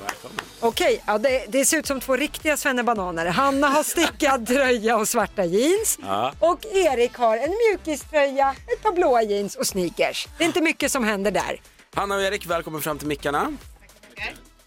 Okej, 0.60 1.02
ja, 1.06 1.18
det, 1.18 1.44
det 1.48 1.64
ser 1.64 1.78
ut 1.78 1.86
som 1.86 2.00
två 2.00 2.16
riktiga 2.16 2.56
svennebananer. 2.56 3.26
Hanna 3.26 3.68
har 3.68 3.82
stickad 3.82 4.46
tröja 4.46 4.96
och 4.96 5.08
svarta 5.08 5.44
jeans. 5.44 5.98
Ja. 6.02 6.32
Och 6.38 6.66
Erik 6.66 7.14
har 7.14 7.36
en 7.36 7.50
mjukiströja, 7.50 8.54
ett 8.66 8.82
par 8.82 8.92
blåa 8.92 9.22
jeans 9.22 9.56
och 9.56 9.66
sneakers. 9.66 10.28
Det 10.38 10.44
är 10.44 10.46
inte 10.46 10.60
mycket 10.60 10.92
som 10.92 11.04
händer 11.04 11.30
där. 11.30 11.60
Hanna 11.94 12.14
och 12.14 12.22
Erik, 12.22 12.46
välkommen 12.46 12.80
fram 12.82 12.98
till 12.98 13.08
mickarna. 13.08 13.56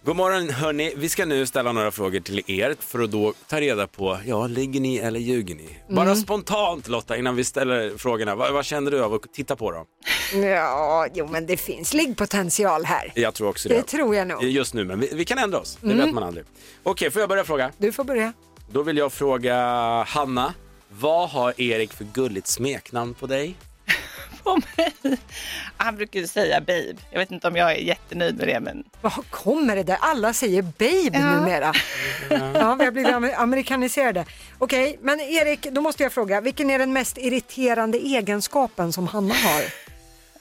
God 0.05 0.15
morgon 0.15 0.49
hörni, 0.49 0.93
vi 0.97 1.09
ska 1.09 1.25
nu 1.25 1.45
ställa 1.45 1.71
några 1.71 1.91
frågor 1.91 2.19
till 2.19 2.41
er 2.51 2.75
för 2.79 2.99
att 3.03 3.11
då 3.11 3.33
ta 3.47 3.61
reda 3.61 3.87
på, 3.87 4.17
ja, 4.25 4.47
ligger 4.47 4.79
ni 4.79 4.97
eller 4.97 5.19
ljuger 5.19 5.55
ni? 5.55 5.69
Bara 5.89 6.05
Mm. 6.05 6.15
spontant 6.15 6.87
Lotta, 6.87 7.17
innan 7.17 7.35
vi 7.35 7.43
ställer 7.43 7.97
frågorna, 7.97 8.35
vad, 8.35 8.53
vad 8.53 8.65
känner 8.65 8.91
du 8.91 9.03
av 9.03 9.13
att 9.13 9.33
titta 9.33 9.55
på 9.55 9.71
dem? 9.71 9.85
Ja, 10.33 11.07
jo 11.13 11.27
men 11.27 11.45
det 11.45 11.57
finns 11.57 11.93
liggpotential 11.93 12.85
här. 12.85 13.11
Jag 13.15 13.33
tror 13.33 13.49
också 13.49 13.69
det. 13.69 13.75
Det 13.75 13.83
tror 13.83 14.15
jag 14.15 14.27
nog. 14.27 14.43
Just 14.43 14.73
nu, 14.73 14.83
men 14.83 14.99
vi, 14.99 15.09
vi 15.13 15.25
kan 15.25 15.37
ändra 15.37 15.59
oss, 15.59 15.77
det 15.81 15.87
Mm. 15.91 16.05
vet 16.05 16.13
man 16.13 16.23
aldrig. 16.23 16.45
Okej, 16.83 17.11
får 17.11 17.19
jag 17.19 17.29
börja 17.29 17.43
fråga? 17.43 17.71
Du 17.77 17.91
får 17.91 18.03
börja. 18.03 18.33
Då 18.71 18.81
vill 18.83 18.97
jag 18.97 19.13
fråga 19.13 19.55
Hanna, 20.07 20.53
vad 20.89 21.29
har 21.29 21.61
Erik 21.61 21.93
för 21.93 22.03
gulligt 22.13 22.47
smeknamn 22.47 23.13
på 23.13 23.27
dig? 23.27 23.55
På 24.43 24.55
mig. 24.77 25.17
Han 25.77 25.95
brukar 25.95 26.19
ju 26.19 26.27
säga 26.27 26.59
babe. 26.59 26.93
Jag 27.11 27.19
vet 27.19 27.31
inte 27.31 27.47
om 27.47 27.55
jag 27.55 27.71
är 27.71 27.75
jättenöjd 27.75 28.37
med 28.37 28.47
det 28.47 28.59
men 28.59 28.83
Vad 29.01 29.13
kommer 29.29 29.75
det 29.75 29.83
där? 29.83 29.97
Alla 30.01 30.33
säger 30.33 30.61
babe 30.61 31.09
Ja. 31.19 31.35
numera. 31.39 31.73
Ja, 32.29 32.75
vi 32.75 32.85
har 32.85 32.91
blivit 32.91 33.11
amer- 33.13 33.35
amerikaniserade. 33.37 34.25
Okej, 34.59 34.99
men 35.01 35.19
Erik, 35.19 35.61
då 35.71 35.81
måste 35.81 36.03
jag 36.03 36.13
fråga, 36.13 36.41
vilken 36.41 36.69
är 36.69 36.79
den 36.79 36.93
mest 36.93 37.17
irriterande 37.17 37.97
egenskapen 37.97 38.93
som 38.93 39.07
Hanna 39.07 39.33
har? 39.33 39.63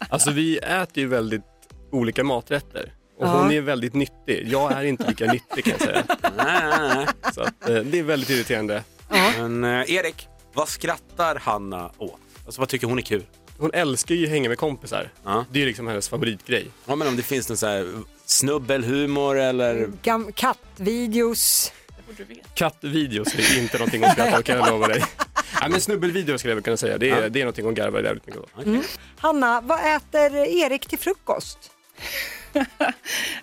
Alltså 0.09 0.31
vi 0.31 0.59
äter 0.59 0.99
ju 0.99 1.07
väldigt 1.09 1.43
olika 1.91 2.25
maträtter 2.25 2.93
och 3.19 3.27
Ja. 3.27 3.31
hon 3.43 3.53
är 3.53 3.61
väldigt 3.61 3.95
nyttig. 3.95 4.49
Jag 4.49 4.73
är 4.73 4.83
inte 4.83 5.09
lika 5.09 5.33
nyttig 5.33 5.65
kan 5.65 5.73
jag 5.79 5.81
säga. 5.81 6.03
Nej. 6.37 7.07
Så 7.35 7.41
att, 7.41 7.69
eh, 7.69 7.77
det 7.77 7.99
är 7.99 8.03
väldigt 8.03 8.31
irriterande. 8.31 8.83
Men 9.39 9.65
eh, 9.65 9.91
Erik, 9.95 10.29
vad 10.55 10.69
skrattar 10.69 11.37
Hanna 11.37 11.91
åt? 11.99 12.19
Alltså 12.47 12.61
vad 12.61 12.69
tycker 12.69 12.87
hon 12.87 12.99
är 12.99 13.03
kul? 13.03 13.25
Hon 13.63 13.71
älskar 13.75 14.15
ju 14.15 14.25
att 14.25 14.31
hänga 14.31 14.49
med 14.49 14.59
kompisar. 14.59 15.11
Ja. 15.25 15.45
Det 15.51 15.63
är 15.63 15.67
liksom 15.67 15.87
hennes 15.87 16.09
favoritgrej. 16.09 16.71
Ja 16.87 16.97
men 16.97 17.09
om 17.09 17.17
det 17.17 17.23
finns 17.23 17.49
någon 17.49 17.57
så 17.57 17.67
här 17.67 17.89
snubbelhumor 18.27 19.39
eller 19.39 19.87
Gam- 20.03 20.33
kattvideos. 20.33 21.73
Kattvideos 22.55 23.35
är 23.35 23.59
inte 23.59 23.79
någonting 23.79 24.03
hon 24.03 24.11
skrattar 24.13 24.39
åt 24.39 24.45
kan 24.45 24.57
jag 24.59 24.69
lova 24.71 24.89
dig. 24.89 25.05
Ja, 25.61 25.69
men 25.69 25.81
snubbelvideos 25.81 26.41
skulle 26.41 26.51
jag 26.51 26.57
väl 26.57 26.65
kunna 26.65 26.77
säga. 26.77 26.99
Det 26.99 27.11
är, 27.11 27.29
det 27.29 27.41
är 27.41 27.45
någonting 27.45 27.65
hon 27.65 27.75
garvar 27.75 28.01
jävligt 28.03 28.27
mycket 28.27 28.41
åt. 28.41 28.51
Hanna, 29.19 29.61
vad 29.61 29.97
äter 29.97 30.35
Erik 30.37 30.87
till 30.87 30.99
frukost? 30.99 31.59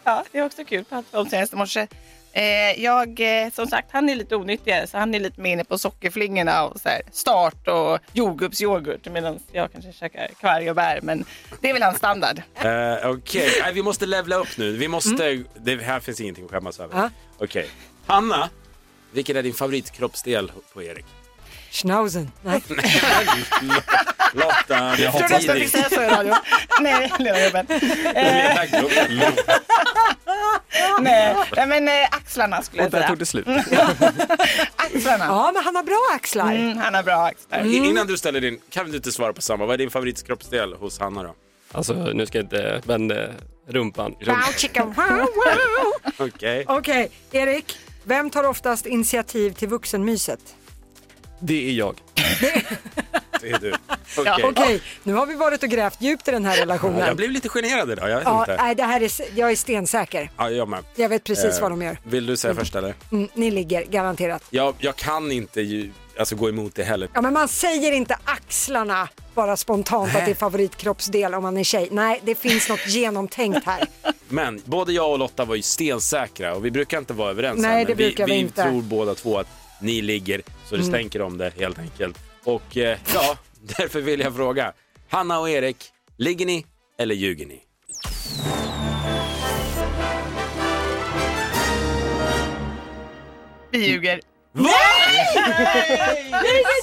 ja, 0.04 0.24
det 0.32 0.38
är 0.38 0.46
också 0.46 0.66
kul. 0.66 0.86
Om 1.12 1.30
senast 1.30 1.54
i 1.54 1.56
morse. 1.56 1.88
Eh, 2.33 2.83
jag, 2.83 3.19
eh, 3.19 3.50
som 3.53 3.67
sagt, 3.67 3.89
han 3.91 4.09
är 4.09 4.15
lite 4.15 4.36
onyttigare 4.36 4.88
så 4.88 4.98
han 4.98 5.15
är 5.15 5.19
lite 5.19 5.41
mer 5.41 5.53
inne 5.53 5.63
på 5.63 5.77
sockerflingorna 5.77 6.63
och 6.65 6.79
så 6.81 6.89
här, 6.89 7.01
start 7.12 7.67
och 7.67 8.00
jordgubbsyoghurt 8.13 9.07
medan 9.12 9.39
jag 9.51 9.71
kanske 9.71 9.93
käkar 9.93 10.27
kvarg 10.39 10.69
och 10.69 10.75
bär. 10.75 11.00
Men 11.01 11.25
det 11.62 11.69
är 11.69 11.74
väl 11.74 11.83
hans 11.83 11.98
standard. 11.98 12.41
Eh, 12.55 13.09
Okej, 13.09 13.51
Nej, 13.62 13.74
vi 13.74 13.83
måste 13.83 14.05
levla 14.05 14.36
upp 14.36 14.57
nu. 14.57 14.71
Vi 14.77 14.88
måste, 14.88 15.43
det 15.55 15.81
här 15.83 16.00
finns 16.00 16.21
ingenting 16.21 16.45
att 16.45 16.51
skämmas 16.51 16.79
över. 16.79 16.98
Ja. 16.98 17.09
Okej. 17.38 17.69
Hanna, 18.05 18.50
vilken 19.12 19.38
är 19.38 19.43
din 19.43 19.53
favoritkroppsdel 19.53 20.51
på 20.74 20.83
Erik? 20.83 21.05
Schnauzen? 21.71 22.31
Nej. 22.41 22.62
Lotta, 24.33 24.95
det 24.98 25.05
är 25.05 25.12
Tror 25.12 25.27
du 25.29 25.36
att 25.36 25.43
jag 25.43 25.57
fick 25.57 25.69
säga 25.69 25.89
så 25.89 26.01
i 26.01 26.07
radio? 26.07 26.36
Nej, 26.81 27.12
Gubben. 27.17 27.65
Lilla 27.69 28.65
gubben. 28.65 29.33
Nej, 31.01 31.36
nej, 31.55 31.67
men 31.67 31.88
eh, 31.88 31.93
axlarna 32.12 32.62
skulle 32.62 32.81
Och 32.84 32.86
jag 32.86 32.91
där 32.91 33.00
säga. 33.00 33.08
tog 33.10 33.17
det 33.19 33.25
slut. 33.25 33.48
Axlarna. 34.75 35.25
Ja, 35.25 35.51
men 35.53 35.63
han 35.63 35.75
har 35.75 35.84
bra 35.84 36.10
axlar. 36.15 36.51
Mm, 36.55 36.77
han 36.77 36.93
har 36.93 37.03
bra 37.03 37.25
axlar. 37.25 37.65
I- 37.65 37.75
Innan 37.75 38.08
du 38.08 38.17
ställer 38.17 38.41
din, 38.41 38.60
kan 38.69 38.89
du 38.89 38.96
inte 38.98 39.12
svara 39.12 39.34
på 39.34 39.41
samma? 39.41 39.65
Vad 39.65 39.74
är 39.74 39.77
din 39.77 39.89
favoritkroppsdel 39.91 40.74
hos 40.74 41.00
Hanna 41.00 41.24
då? 41.24 41.36
Alltså 41.72 41.93
nu 41.93 42.25
ska 42.25 42.38
jag 42.38 42.46
inte, 42.46 42.81
men 42.86 43.12
eh, 43.12 43.17
rumpan. 43.67 44.15
Wow, 44.25 44.36
chicken, 44.58 44.86
wow, 44.86 45.08
wow. 45.19 46.13
Okej. 46.27 46.65
Okej, 46.67 47.12
Erik, 47.31 47.77
vem 48.03 48.29
tar 48.29 48.43
oftast 48.43 48.86
initiativ 48.86 49.51
till 49.53 49.67
vuxenmyset? 49.67 50.39
Det 51.39 51.69
är 51.69 51.74
jag. 51.74 51.96
Det 53.41 53.50
är 53.50 53.60
du. 53.60 53.74
Okej. 54.17 54.43
Okej, 54.43 54.81
nu 55.03 55.13
har 55.13 55.25
vi 55.25 55.36
varit 55.36 55.63
och 55.63 55.69
grävt 55.69 56.01
djupt 56.01 56.27
i 56.27 56.31
den 56.31 56.46
här 56.46 56.58
relationen. 56.58 57.00
Jag 57.08 57.15
blev 57.17 57.31
lite 57.31 57.50
generad 57.50 57.91
idag, 57.91 58.10
jag 58.10 58.15
vet 58.17 58.25
Ja, 58.27 58.39
inte. 58.41 58.58
nej, 58.63 58.75
det 58.75 58.84
här 58.84 59.01
är, 59.01 59.12
jag 59.39 59.51
är 59.51 59.55
stensäker. 59.55 60.31
Ja, 60.38 60.50
jag 60.50 60.67
med. 60.67 60.84
Jag 60.96 61.10
vet 61.10 61.24
precis 61.24 61.55
Eh, 61.55 61.62
vad 61.62 61.72
de 61.72 61.81
gör. 61.81 61.98
Vill 62.03 62.25
du 62.25 62.38
säga 62.38 62.55
först 62.55 62.75
eller? 62.75 62.93
Mm, 63.12 63.29
ni 63.34 63.51
ligger, 63.51 63.84
garanterat. 63.86 64.43
Jag, 64.50 64.75
jag 64.79 64.96
kan 64.96 65.31
inte 65.31 65.62
ju, 65.62 65.91
alltså, 66.19 66.36
gå 66.36 66.50
emot 66.50 66.75
det 66.75 66.84
heller. 66.84 67.10
Ja, 67.13 67.22
men 67.22 67.34
man 67.34 67.48
säger 67.48 67.91
inte 67.91 68.17
axlarna 68.24 69.08
bara 69.36 69.58
spontant 69.58 70.15
att 70.15 70.25
det 70.25 70.31
är 70.31 70.36
favoritkroppsdel 70.36 71.34
om 71.36 71.43
man 71.43 71.58
är 71.58 71.63
tjej. 71.63 71.88
Nej, 71.91 72.19
det 72.24 72.36
finns 72.36 72.69
något 72.69 72.88
genomtänkt 72.88 73.65
här. 73.65 73.88
Men 74.31 74.62
både 74.65 74.93
jag 74.93 75.12
och 75.12 75.19
Lotta 75.19 75.46
var 75.46 75.55
ju 75.55 75.62
stensäkra 75.62 76.55
och 76.55 76.65
vi 76.65 76.72
brukar 76.72 76.98
inte 76.98 77.13
vara 77.13 77.29
överens. 77.31 77.60
Nej, 77.60 77.72
här, 77.72 77.86
det 77.86 77.96
brukar 77.96 78.25
vi 78.27 78.31
vi 78.34 78.39
inte. 78.39 78.63
tror 78.63 78.81
båda 78.81 79.15
två 79.15 79.38
att 79.38 79.48
ni 79.81 80.01
ligger 80.01 80.41
så 80.65 80.75
det 80.75 80.81
Mm. 80.81 80.91
stänker 80.91 81.22
om 81.22 81.38
det 81.38 81.51
helt 81.60 81.79
enkelt. 81.79 82.17
Och 82.43 82.77
eh, 82.77 82.98
ja, 83.13 83.38
därför 83.77 84.01
vill 84.01 84.19
jag 84.19 84.36
fråga. 84.36 84.74
Hanna 85.10 85.39
och 85.39 85.50
Erik, 85.50 85.77
ligger 86.17 86.46
ni 86.46 86.65
eller 87.00 87.15
ljuger 87.15 87.46
ni? 87.46 87.62
Vi 93.72 93.86
ljuger. 93.88 94.22
Det 94.53 94.62
är 96.48 96.58
inte 96.60 96.79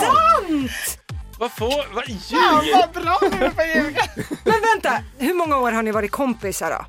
sant! 0.00 0.98
Vad 1.38 1.52
får, 1.52 1.94
vad 1.94 2.04
Ja, 2.08 2.62
ljuger? 2.64 2.76
vad 2.78 3.02
bra 3.04 3.18
nu 3.40 3.50
får 3.50 3.64
ljuga. 3.64 4.02
Men 4.44 4.54
vänta, 4.74 5.02
hur 5.18 5.34
många 5.34 5.58
år 5.58 5.72
har 5.72 5.82
ni 5.82 5.90
varit 5.92 6.10
kompisar 6.10 6.70
då? 6.70 6.84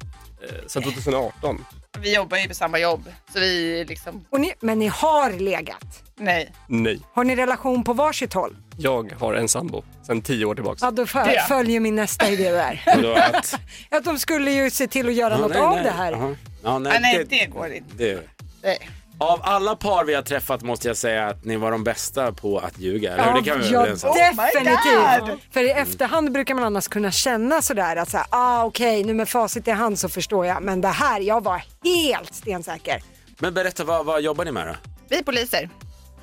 Eh, 0.45 0.53
Sen 0.67 0.83
2018. 0.83 1.65
Vi 2.01 2.15
jobbar 2.15 2.37
ju 2.37 2.47
på 2.47 2.53
samma 2.53 2.79
jobb, 2.79 3.03
så 3.33 3.39
vi 3.39 3.85
liksom, 3.87 4.25
Och 4.29 4.39
ni, 4.39 4.53
men 4.59 4.79
ni 4.79 4.87
har 4.87 5.31
legat? 5.31 6.03
nej. 6.19 6.51
Nej. 6.67 6.99
Har 7.13 7.23
ni 7.23 7.35
relation 7.35 7.83
på 7.83 7.93
varsitt 7.93 8.33
håll? 8.33 8.57
Jag 8.77 9.13
har 9.19 9.33
en 9.33 9.47
sambo 9.47 9.83
sen 10.07 10.21
tio 10.21 10.45
år 10.45 10.55
tillbaks. 10.55 10.81
Ja, 10.81 10.91
då 10.91 11.05
fö- 11.05 11.31
Ja. 11.33 11.41
följer 11.47 11.79
min 11.79 11.95
nästa 11.95 12.29
idé 12.29 12.51
där. 12.51 12.83
Att, 13.33 13.59
Att 13.91 14.03
de 14.03 14.19
skulle 14.19 14.51
ju 14.51 14.69
se 14.69 14.87
till 14.87 15.07
att 15.07 15.13
göra 15.13 15.33
Ja, 15.33 15.39
något 15.39 15.51
nej, 15.51 15.59
av 15.61 15.75
nej. 15.75 15.83
det 15.83 15.91
här. 15.91 16.11
Jaha. 16.11 16.35
Ja, 16.63 16.79
nej, 16.79 16.93
Ah, 16.95 16.99
nej, 16.99 17.25
det 17.29 17.45
går 17.45 17.73
inte. 17.73 17.89
det, 17.97 18.21
Nej. 18.63 18.89
Av 19.19 19.39
alla 19.43 19.75
par 19.75 20.05
vi 20.05 20.13
har 20.13 20.21
träffat 20.21 20.61
måste 20.61 20.87
jag 20.87 20.97
säga 20.97 21.27
att 21.27 21.45
ni 21.45 21.57
var 21.57 21.71
de 21.71 21.83
bästa 21.83 22.31
på 22.33 22.59
att 22.59 22.79
ljuga. 22.79 23.13
Eller? 23.13 23.25
Ja, 23.25 23.33
det 23.33 23.43
kan 23.43 23.59
vi 23.59 23.69
ja 23.71 23.79
om. 23.81 24.15
definitivt. 24.15 25.39
För 25.53 25.63
i 25.63 25.69
efterhand 25.69 26.31
brukar 26.31 26.55
man 26.55 26.63
annars 26.63 26.87
kunna 26.87 27.11
känna 27.11 27.61
sådär 27.61 27.95
att 27.95 28.09
såhär, 28.09 28.25
ah, 28.29 28.63
okej 28.63 29.03
nu 29.03 29.13
med 29.13 29.29
facit 29.29 29.67
i 29.67 29.71
hand 29.71 29.99
så 29.99 30.09
förstår 30.09 30.45
jag. 30.45 30.63
Men 30.63 30.81
det 30.81 30.87
här, 30.87 31.21
jag 31.21 31.43
var 31.43 31.63
helt 31.83 32.33
stensäker. 32.33 33.01
Men 33.39 33.53
berätta, 33.53 33.83
vad, 33.83 34.05
vad 34.05 34.21
jobbar 34.21 34.45
ni 34.45 34.51
med 34.51 34.67
då? 34.67 34.73
Vi 35.09 35.17
är 35.17 35.23
poliser. 35.23 35.69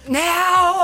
Nej, 0.06 0.22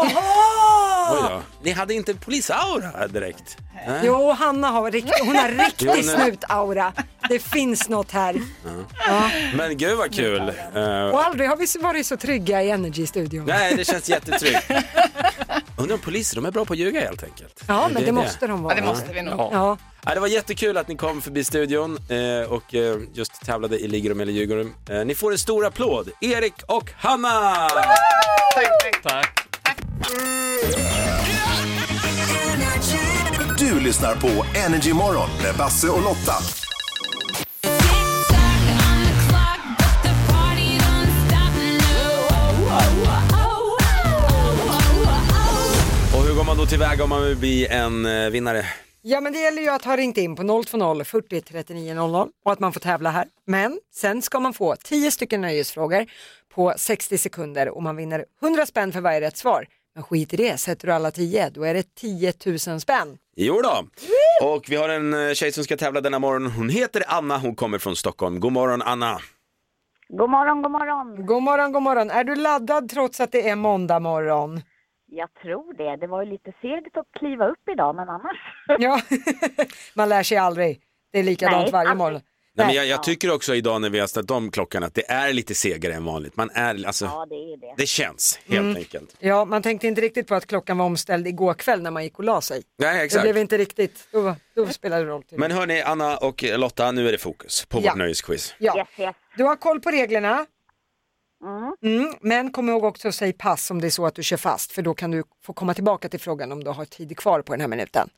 Oj 0.03 0.15
oho! 0.17 1.29
då. 1.29 1.43
Ni 1.63 1.71
hade 1.71 1.95
inte 1.95 2.15
polisaura 2.15 3.09
direkt? 3.09 3.57
Nej. 3.87 4.01
Jo, 4.05 4.31
Hanna 4.33 4.69
har, 4.69 4.91
rikt, 4.91 5.11
hon 5.25 5.37
har 5.37 5.49
riktig 5.67 6.05
snutaura. 6.05 6.93
Det 7.29 7.39
finns 7.39 7.89
något 7.89 8.11
här. 8.13 8.41
Men 9.57 9.77
gud 9.77 9.99
vad 9.99 10.15
kul. 10.15 10.39
Eh, 10.75 11.05
Och 11.09 11.25
aldrig 11.27 11.49
har 11.49 11.57
vi 11.57 11.67
varit 11.81 12.07
så 12.07 12.17
trygga 12.17 12.63
i 12.63 12.71
Energy-studion. 12.71 13.45
nej, 13.47 13.75
det 13.77 13.85
känns 13.85 14.09
jättetryggt. 14.09 14.71
Undrar 15.77 15.95
om 15.95 16.01
poliser, 16.01 16.37
de 16.37 16.45
är 16.47 16.51
bra 16.51 16.65
på 16.65 16.73
att 16.73 16.79
ljuga 16.79 17.01
helt 17.01 17.23
enkelt. 17.23 17.65
Ja, 17.67 17.89
men 17.93 18.05
det 18.05 18.13
måste 18.13 18.47
de 18.47 18.51
Ja, 18.57 18.63
vara. 18.63 18.75
det 18.75 18.83
måste 18.83 19.13
vi 19.13 19.23
nog. 19.23 19.35
Ja. 19.41 19.49
Ja. 19.53 19.77
Ja, 20.05 20.15
det 20.15 20.21
var 20.21 20.29
jättekul 20.29 20.77
att 20.77 20.89
ni 20.89 20.97
kom 20.97 21.23
förbi 21.23 21.45
studion 21.45 21.99
eh, 22.09 22.53
och 22.53 22.75
eh, 22.75 22.97
just 23.15 23.45
tävlade 23.47 23.79
i 23.79 23.89
Ligger 23.89 24.11
de 24.11 24.21
eller 24.21 24.33
ljuger 24.33 24.57
de. 24.57 24.95
Eh, 24.95 25.05
ni 25.05 25.15
får 25.15 25.33
en 25.33 25.39
stor 25.39 25.67
applåd, 25.67 26.11
Erik 26.21 26.55
och 26.67 26.91
Hanna! 26.99 27.69
Tack. 28.55 29.31
Du 33.59 33.81
lyssnar 33.81 34.15
på 34.15 34.59
Energy 34.59 34.93
Morgon 34.93 35.29
med 35.43 35.55
Basse 35.59 35.89
och 35.89 36.03
Lotta. 36.03 36.35
Och 46.15 46.25
hur 46.25 46.35
går 46.35 46.45
man 46.45 46.57
då 46.57 46.67
tillväga 46.67 47.05
om 47.05 47.11
man 47.11 47.25
vill 47.25 47.37
bli 47.37 47.67
en 47.67 48.07
eh, 48.07 48.31
vinnare? 48.31 48.65
Ja 49.03 49.21
men 49.21 49.33
det 49.33 49.39
gäller 49.39 49.63
ju 49.63 49.69
att 49.69 49.85
ha 49.85 49.97
ringt 49.97 50.17
in 50.19 50.37
på 50.37 50.63
020 50.65 51.05
40 51.05 51.41
39 51.41 51.95
00 51.95 52.29
och 52.45 52.53
att 52.53 52.61
man 52.61 52.73
får 52.73 52.81
tävla 52.81 53.11
här. 53.11 53.29
Men 53.47 53.81
sen 53.95 54.23
ska 54.23 54.41
man 54.41 54.53
få 54.53 54.77
10 54.77 55.11
stycken 55.11 55.41
nöjesfrågor 55.41 56.07
på 56.55 56.75
60 56.77 57.19
sekunder 57.19 57.69
och 57.69 57.83
man 57.83 57.97
vinner 57.97 58.25
100 58.43 58.67
spänn 58.67 58.93
för 58.93 59.01
varje 59.01 59.21
rätt 59.21 59.37
svar. 59.37 59.67
Men 59.95 60.05
skit 60.05 60.35
i 60.35 60.37
det, 60.37 60.57
sätter 60.61 60.87
du 60.87 60.93
alla 60.93 61.11
tio 61.11 61.51
då 61.51 61.63
är 61.63 61.75
det 61.75 61.95
10 61.95 62.33
000 62.47 62.81
spänn. 62.81 63.19
Jo 63.37 63.61
då. 63.63 63.85
Och 64.47 64.65
vi 64.69 64.77
har 64.77 64.89
en 64.89 65.29
eh, 65.29 65.33
tjej 65.35 65.53
som 65.53 65.65
ska 65.65 65.77
tävla 65.77 66.01
denna 66.01 66.19
morgon. 66.19 66.47
Hon 66.47 66.69
heter 66.69 67.05
Anna, 67.07 67.39
hon 67.39 67.55
kommer 67.55 67.79
från 67.79 67.97
Stockholm. 67.97 68.41
God 68.41 68.53
morgon 68.53 68.83
Anna. 68.83 69.19
God 70.09 70.31
morgon, 70.31 70.63
god 70.63 70.71
morgon. 70.71 71.27
God 71.27 71.43
morgon, 71.43 71.73
god 71.73 71.83
morgon. 71.83 72.11
Är 72.11 72.25
du 72.25 72.35
laddad 72.35 72.89
trots 72.89 73.21
att 73.21 73.33
det 73.33 73.49
är 73.49 73.57
måndag 73.57 74.01
morgon? 74.01 74.61
Jag 75.13 75.29
tror 75.43 75.75
det. 75.75 75.97
Det 75.97 76.07
var 76.07 76.23
ju 76.25 76.31
lite 76.31 76.53
segt 76.63 76.97
att 76.97 77.07
kliva 77.19 77.49
upp 77.49 77.69
idag, 77.73 77.95
men 77.97 78.09
annars. 78.09 78.37
Ja, 78.79 79.01
man 79.95 80.09
lär 80.09 80.23
sig 80.23 80.37
aldrig. 80.39 80.81
Det 81.13 81.19
är 81.19 81.23
likadant 81.23 81.63
Nej, 81.63 81.73
varje 81.73 81.89
aldrig. 81.91 81.99
morgon. 81.99 82.21
Nej, 82.55 82.67
men 82.67 82.77
jag, 82.77 82.87
jag 82.87 83.03
tycker 83.03 83.35
också 83.35 83.55
idag 83.55 83.81
när 83.81 83.91
vi 83.91 83.99
har 84.01 84.07
ställt 84.07 84.31
om 84.31 84.51
klockan 84.51 84.83
att 84.85 84.95
det 84.95 85.11
är 85.11 85.33
lite 85.33 85.55
segare 85.55 85.95
än 85.95 86.05
vanligt. 86.05 86.37
Man 86.37 86.51
är, 86.55 86.87
alltså, 86.87 87.05
Ja, 87.05 87.27
det 87.29 87.35
är 87.35 87.57
det. 87.61 87.75
det 87.77 87.87
känns 87.87 88.41
helt 88.47 88.61
Mm. 88.61 88.77
enkelt. 88.77 89.17
Ja, 89.19 89.45
man 89.45 89.63
tänkte 89.63 89.87
inte 89.87 90.01
riktigt 90.01 90.27
på 90.29 90.35
att 90.35 90.47
klockan 90.47 90.79
var 90.79 90.85
omställd 90.87 91.27
igår 91.27 91.55
kväll 91.55 91.83
när 91.83 91.91
man 91.91 92.05
gick 92.05 92.19
och 92.19 92.25
la 92.25 92.41
sig. 92.41 92.63
Nej, 92.79 92.99
Det 92.99 93.05
exakt. 93.05 93.23
blev 93.23 93.37
inte 93.37 93.59
riktigt, 93.59 94.09
då, 94.13 94.35
då 94.55 94.67
spelade 94.67 95.05
det 95.05 95.11
roll. 95.11 95.23
Till. 95.23 95.39
Men 95.39 95.51
hörni, 95.51 95.83
Anna 95.83 96.17
och 96.17 96.45
Lotta, 96.57 96.93
nu 96.93 97.09
är 97.09 97.13
det 97.13 97.19
fokus 97.19 97.65
på 97.67 97.79
Ja. 97.79 97.91
vårt 97.91 97.99
nöjesquiz. 97.99 98.55
Ja. 98.59 98.79
Yes, 98.79 98.89
yes. 98.99 99.17
Du 99.37 99.45
har 99.45 99.57
koll 99.57 99.81
på 99.81 99.91
reglerna, 99.91 100.47
Mm. 101.43 101.75
mm, 101.83 102.15
men 102.21 102.53
kom 102.53 102.69
ihåg 102.69 102.85
också 102.85 103.09
att 103.09 103.15
säga 103.15 103.33
pass 103.39 103.71
om 103.71 103.81
det 103.81 103.87
är 103.87 103.91
så 103.91 104.07
att 104.07 104.15
du 104.15 104.23
kör 104.23 104.37
fast, 104.37 104.73
för 104.73 104.83
då 104.83 104.95
kan 104.95 105.11
du 105.11 105.23
få 105.43 105.53
komma 105.53 105.75
tillbaka 105.75 106.09
till 106.09 106.21
frågan 106.21 106.53
om 106.53 106.65
du 106.65 106.71
har 106.71 106.85
tid 106.85 107.17
kvar 107.17 107.43
på 107.43 107.53
den 107.53 107.61
här 107.61 107.69
minuten. 107.69 108.09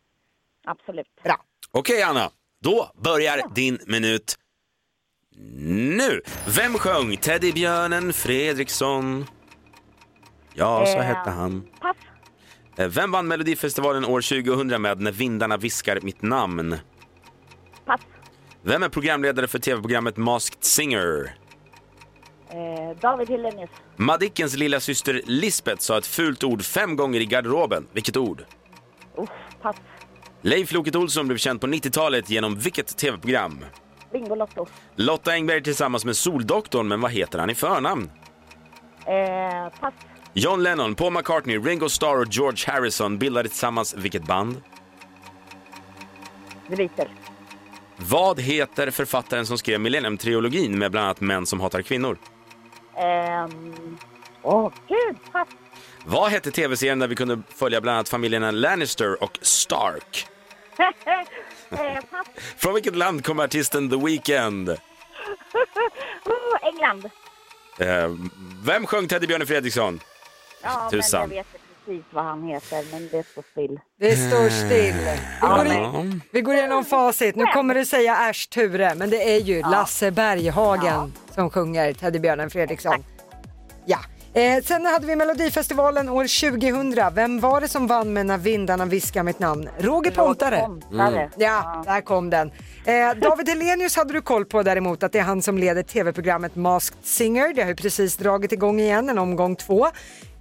Absolut. 0.64 1.06
Bra. 1.24 1.40
Okej 1.70 2.02
Anna, 2.02 2.30
då 2.62 2.90
börjar 3.04 3.54
din 3.54 3.78
minut 3.86 4.36
nu. 5.96 6.20
Vem 6.56 6.74
sjöng 6.74 7.16
Teddybjörnen 7.16 8.12
Fredriksson? 8.12 9.26
Ja, 10.54 10.86
så 10.86 10.98
Eh, 10.98 11.02
hette 11.04 11.30
han. 11.30 11.66
Pass. 11.80 11.96
Eh, 12.76 12.88
Vem 12.88 13.10
vann 13.10 13.28
Melodifestivalen 13.28 14.04
år 14.04 14.20
2000 14.20 14.82
med 14.82 15.00
När 15.00 15.12
vindarna 15.12 15.56
viskar 15.56 16.00
mitt 16.02 16.22
namn? 16.22 16.76
Pass. 17.84 18.00
Vem 18.62 18.82
är 18.82 18.88
programledare 18.88 19.48
för 19.48 19.58
tv-programmet 19.58 20.16
Masked 20.16 20.64
Singer? 20.64 21.34
Eh, 22.52 22.96
David 23.00 23.28
Hellenius. 23.30 23.70
Madickens 23.96 24.56
lilla 24.56 24.80
syster 24.80 25.20
Lisbeth 25.24 25.80
sa 25.80 25.98
ett 25.98 26.06
fult 26.06 26.44
ord 26.44 26.62
fem 26.62 26.96
gånger 26.96 27.20
i 27.20 27.26
garderoben. 27.26 27.86
Vilket 27.92 28.16
ord? 28.16 28.44
Uff, 29.16 29.28
pass. 29.62 29.76
Leif 30.42 30.72
Loket 30.72 30.96
Olsson 30.96 31.26
blev 31.28 31.36
känd 31.38 31.60
på 31.60 31.66
90-talet 31.66 32.30
genom 32.30 32.58
vilket 32.58 32.96
tv-program? 32.96 33.64
Bingolotto. 34.12 34.66
Lotta 34.96 35.32
Engberg 35.32 35.62
tillsammans 35.62 36.04
med 36.04 36.16
Soldoktorn, 36.16 36.88
men 36.88 37.00
vad 37.00 37.10
heter 37.10 37.38
han 37.38 37.50
i 37.50 37.54
förnamn? 37.54 38.10
Eh, 39.06 39.80
pass. 39.80 39.94
John 40.32 40.62
Lennon, 40.62 40.94
Paul 40.94 41.12
McCartney, 41.12 41.58
Ringo 41.58 41.88
Starr 41.88 42.20
och 42.20 42.26
George 42.30 42.64
Harrison 42.66 43.18
bildade 43.18 43.48
tillsammans 43.48 43.94
vilket 43.94 44.24
band? 44.24 44.62
The 46.68 46.76
Beatles. 46.76 47.08
Vad 47.96 48.40
heter 48.40 48.90
författaren 48.90 49.46
som 49.46 49.58
skrev 49.58 49.80
Millennium-trilogin 49.80 50.78
med 50.78 50.90
bland 50.90 51.04
annat 51.04 51.20
Män 51.20 51.46
som 51.46 51.60
hatar 51.60 51.82
kvinnor? 51.82 52.18
Ehm, 52.96 53.98
Åh, 54.42 54.72
gud. 54.88 55.16
Pass. 55.32 55.48
Vad 56.04 56.30
hette 56.30 56.50
tv-serien 56.50 56.98
där 56.98 57.08
vi 57.08 57.14
kunde 57.16 57.42
följa 57.54 57.80
bland 57.80 57.96
annat 57.96 58.08
familjerna 58.08 58.50
Lannister 58.50 59.22
och 59.22 59.38
Stark? 59.42 60.26
eh, 61.70 62.00
pass. 62.10 62.26
Från 62.56 62.74
vilket 62.74 62.96
land 62.96 63.24
kommer 63.24 63.44
artisten 63.44 63.90
The 63.90 63.96
Weeknd? 63.96 64.68
oh, 64.68 64.76
England. 66.68 67.10
Eh, 67.78 68.10
vem 68.64 68.86
sjöng 68.86 69.08
Teddybjörnen 69.08 69.46
Fredriksson? 69.46 70.00
Ja, 70.62 70.88
Tusan. 70.90 71.28
men 71.28 71.36
jag 71.36 71.44
vet 71.52 71.60
precis 71.84 72.04
vad 72.10 72.24
han 72.24 72.42
heter, 72.42 72.84
men 72.92 73.08
det 73.12 73.26
står 73.26 73.44
still. 73.52 73.80
Det 74.00 74.16
står 74.16 74.48
still. 74.48 74.94
Vi 75.40 75.48
går, 75.48 75.66
i, 75.66 76.20
vi 76.30 76.40
går 76.40 76.54
igenom 76.54 76.84
facit. 76.84 77.36
Nu 77.36 77.44
kommer 77.46 77.74
du 77.74 77.84
säga 77.84 78.30
äsch 78.30 78.50
Ture, 78.50 78.94
men 78.94 79.10
det 79.10 79.34
är 79.34 79.40
ju 79.40 79.60
Lasse 79.60 80.10
Berghagen 80.10 81.12
som 81.34 81.50
sjunger 81.50 81.92
Teddybjörnen 81.92 82.50
Fredriksson. 82.50 83.04
Ja. 83.86 83.98
Eh, 84.34 84.62
sen 84.62 84.86
hade 84.86 85.06
vi 85.06 85.16
Melodifestivalen 85.16 86.08
år 86.08 86.50
2000. 86.50 87.14
Vem 87.14 87.40
var 87.40 87.60
det 87.60 87.68
som 87.68 87.86
vann 87.86 88.12
med 88.12 88.26
När 88.26 88.38
vindarna 88.38 88.84
viskar 88.84 89.22
mitt 89.22 89.38
namn? 89.38 89.68
Roger 89.78 90.10
Pontare. 90.10 90.60
Pontare. 90.60 91.30
Ja, 91.36 91.82
där 91.86 92.00
kom 92.00 92.30
den. 92.30 92.50
Eh, 92.84 93.14
David 93.22 93.48
Hellenius 93.48 93.96
hade 93.96 94.12
du 94.12 94.20
koll 94.20 94.44
på 94.44 94.62
däremot 94.62 95.02
att 95.02 95.12
det 95.12 95.18
är 95.18 95.22
han 95.22 95.42
som 95.42 95.58
leder 95.58 95.82
tv-programmet 95.82 96.56
Masked 96.56 96.98
Singer. 97.02 97.54
Det 97.54 97.62
har 97.62 97.68
ju 97.68 97.76
precis 97.76 98.16
dragit 98.16 98.52
igång 98.52 98.80
igen, 98.80 99.08
en 99.08 99.18
omgång 99.18 99.56
två. 99.56 99.88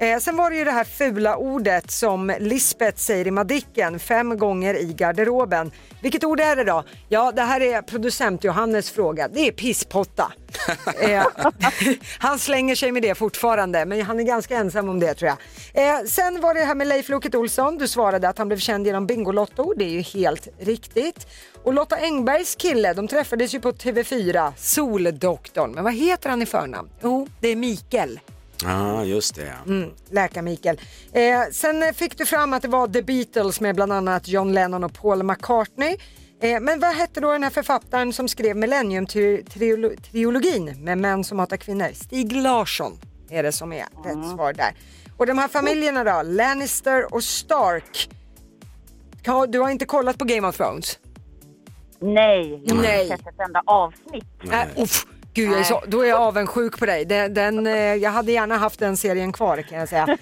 Eh, 0.01 0.19
sen 0.19 0.35
var 0.35 0.49
det 0.49 0.55
ju 0.55 0.63
det 0.63 0.71
här 0.71 0.83
fula 0.83 1.37
ordet 1.37 1.91
som 1.91 2.33
Lisbeth 2.39 2.97
säger 2.97 3.27
i 3.27 3.31
Madicken 3.31 3.99
fem 3.99 4.37
gånger 4.37 4.73
i 4.73 4.93
garderoben. 4.93 5.71
Vilket 6.01 6.23
ord 6.23 6.39
är 6.39 6.55
det 6.55 6.63
då? 6.63 6.83
Ja, 7.09 7.31
det 7.31 7.41
här 7.41 7.61
är 7.61 7.81
producent 7.81 8.43
Johannes 8.43 8.91
fråga. 8.91 9.27
Det 9.27 9.47
är 9.47 9.51
pisspotta. 9.51 10.31
eh, 11.01 11.25
han 12.19 12.39
slänger 12.39 12.75
sig 12.75 12.91
med 12.91 13.01
det 13.01 13.15
fortfarande, 13.15 13.85
men 13.85 14.01
han 14.01 14.19
är 14.19 14.23
ganska 14.23 14.57
ensam 14.57 14.89
om 14.89 14.99
det 14.99 15.13
tror 15.13 15.31
jag. 15.73 15.99
Eh, 15.99 16.05
sen 16.05 16.41
var 16.41 16.53
det 16.53 16.63
här 16.63 16.75
med 16.75 16.87
Leif 16.87 17.09
Loket 17.09 17.35
Olsson. 17.35 17.77
Du 17.77 17.87
svarade 17.87 18.29
att 18.29 18.37
han 18.37 18.47
blev 18.47 18.57
känd 18.57 18.87
genom 18.87 19.07
Bingolotto. 19.07 19.73
Det 19.77 19.85
är 19.85 19.89
ju 19.89 20.01
helt 20.01 20.47
riktigt. 20.59 21.27
Och 21.63 21.73
Lotta 21.73 21.95
Engbergs 21.95 22.55
kille, 22.55 22.93
de 22.93 23.07
träffades 23.07 23.55
ju 23.55 23.59
på 23.59 23.71
TV4, 23.71 24.51
Soldoktorn. 24.57 25.71
Men 25.71 25.83
vad 25.83 25.93
heter 25.93 26.29
han 26.29 26.41
i 26.41 26.45
förnamn? 26.45 26.89
Jo, 27.01 27.27
det 27.39 27.47
är 27.47 27.55
Mikael. 27.55 28.19
Ja, 28.63 29.05
just 29.05 29.35
det. 29.35 29.53
Mm, 29.67 29.89
Läkar-Mikael. 30.09 30.79
Eh, 31.13 31.41
sen 31.51 31.93
fick 31.93 32.17
du 32.17 32.25
fram 32.25 32.53
att 32.53 32.61
det 32.61 32.67
var 32.67 32.87
The 32.87 33.01
Beatles 33.01 33.61
med 33.61 33.75
bland 33.75 33.93
annat 33.93 34.27
John 34.27 34.53
Lennon 34.53 34.83
och 34.83 34.93
Paul 34.93 35.23
McCartney. 35.23 35.97
Eh, 36.41 36.59
men 36.59 36.79
vad 36.79 36.95
hette 36.95 37.19
då 37.19 37.31
den 37.31 37.43
här 37.43 37.49
författaren 37.49 38.13
som 38.13 38.27
skrev 38.27 38.55
Millennium-trilogin 38.57 40.83
med 40.83 40.97
män 40.97 41.23
som 41.23 41.39
hatar 41.39 41.57
kvinnor? 41.57 41.87
Stig 41.93 42.35
Larsson 42.35 42.99
är 43.29 43.43
det 43.43 43.51
som 43.51 43.73
är 43.73 43.85
rätt 44.03 44.29
svar 44.35 44.53
där. 44.53 44.73
Och 45.17 45.25
de 45.25 45.37
här 45.37 45.47
familjerna 45.47 46.03
då, 46.03 46.21
Lannister 46.25 47.13
och 47.13 47.23
Stark. 47.23 48.09
Du 49.47 49.59
har 49.59 49.69
inte 49.69 49.85
kollat 49.85 50.17
på 50.17 50.25
Game 50.25 50.47
of 50.47 50.57
Thrones? 50.57 50.99
Nej, 51.99 52.61
jag 52.65 52.75
har 52.75 52.81
Nej. 52.81 53.03
inte 53.03 53.17
sett 53.17 53.27
ett 53.27 53.39
enda 53.39 53.61
avsnitt. 53.65 54.25
Äh, 54.51 54.83
uff, 54.83 55.05
gud, 55.33 55.51
jag 55.51 55.59
är 55.59 55.63
så, 55.63 55.83
då 55.87 56.01
är 56.01 56.09
jag 56.09 56.19
avundsjuk 56.19 56.79
på 56.79 56.85
dig. 56.85 57.05
Den, 57.05 57.33
den, 57.33 57.67
eh, 57.67 57.73
jag 57.73 58.11
hade 58.11 58.31
gärna 58.31 58.57
haft 58.57 58.79
den 58.79 58.97
serien 58.97 59.31
kvar 59.31 59.61
kan 59.61 59.79
jag 59.79 59.89
säga. 59.89 60.05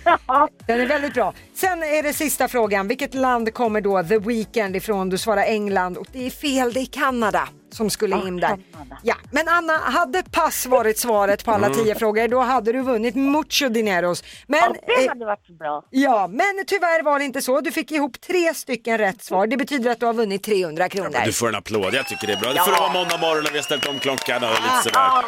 Den 0.67 0.82
är 0.82 0.88
väldigt 0.88 1.13
bra. 1.13 1.34
Sen 1.56 1.84
är 1.84 2.04
det 2.04 2.13
sista 2.13 2.48
frågan. 2.48 2.88
Vilket 2.88 3.13
land 3.13 3.54
kommer 3.54 3.82
då 3.82 4.04
The 4.04 4.17
Weeknd 4.17 4.76
ifrån? 4.76 5.10
Du 5.10 5.17
svarar 5.17 5.43
England 5.43 5.98
och 5.98 6.08
det 6.12 6.26
är 6.26 6.30
fel, 6.30 6.74
det 6.74 6.80
är 6.80 6.86
Kanada 6.86 7.50
som 7.73 7.89
skulle 7.89 8.15
in 8.27 8.38
där. 8.38 8.58
Ja, 9.03 9.15
men 9.32 9.47
Anna, 9.47 9.73
hade 9.77 10.23
pass 10.23 10.65
varit 10.65 10.97
svaret 10.99 11.45
på 11.45 11.51
alla 11.51 11.67
Mm. 11.67 11.77
tio 11.79 11.95
frågor 11.95 12.27
då 12.27 12.39
hade 12.39 12.71
du 12.71 12.82
vunnit 12.82 13.15
mucho 13.15 13.69
dineros. 13.69 14.23
Men, 14.47 14.60
Ja, 14.60 14.75
det 14.88 15.03
eh, 15.03 15.10
hade 15.10 15.25
varit 15.25 15.47
bra. 15.60 15.84
Ja, 15.89 16.27
men 16.27 16.65
tyvärr 16.67 17.03
var 17.03 17.19
det 17.19 17.25
inte 17.25 17.41
så. 17.41 17.62
Du 17.62 17.71
fick 17.71 17.91
ihop 17.91 18.21
tre 18.21 18.53
stycken 18.53 18.97
rätt 18.97 19.23
svar. 19.23 19.47
Det 19.47 19.58
betyder 19.58 19.91
att 19.91 19.99
du 19.99 20.05
har 20.05 20.13
vunnit 20.13 20.43
300 20.43 20.89
kronor. 20.89 21.19
Du 21.25 21.34
får 21.34 21.47
en 21.49 21.55
applåd, 21.55 21.93
jag 21.93 22.08
tycker 22.08 22.27
det 22.27 22.34
är 22.34 22.38
bra. 22.38 22.53
Det 22.53 22.60
får 22.60 22.71
det 22.71 22.79
vara 22.79 22.93
måndag 22.93 23.17
morgon 23.17 23.43
när 23.43 23.51
vi 23.51 23.58
har 23.58 23.63
ställt 23.63 23.88
om 23.88 23.99
klockan 23.99 24.43
och 24.43 24.49
lite 24.49 24.84
sådär. 24.84 24.99
Ja, 24.99 25.23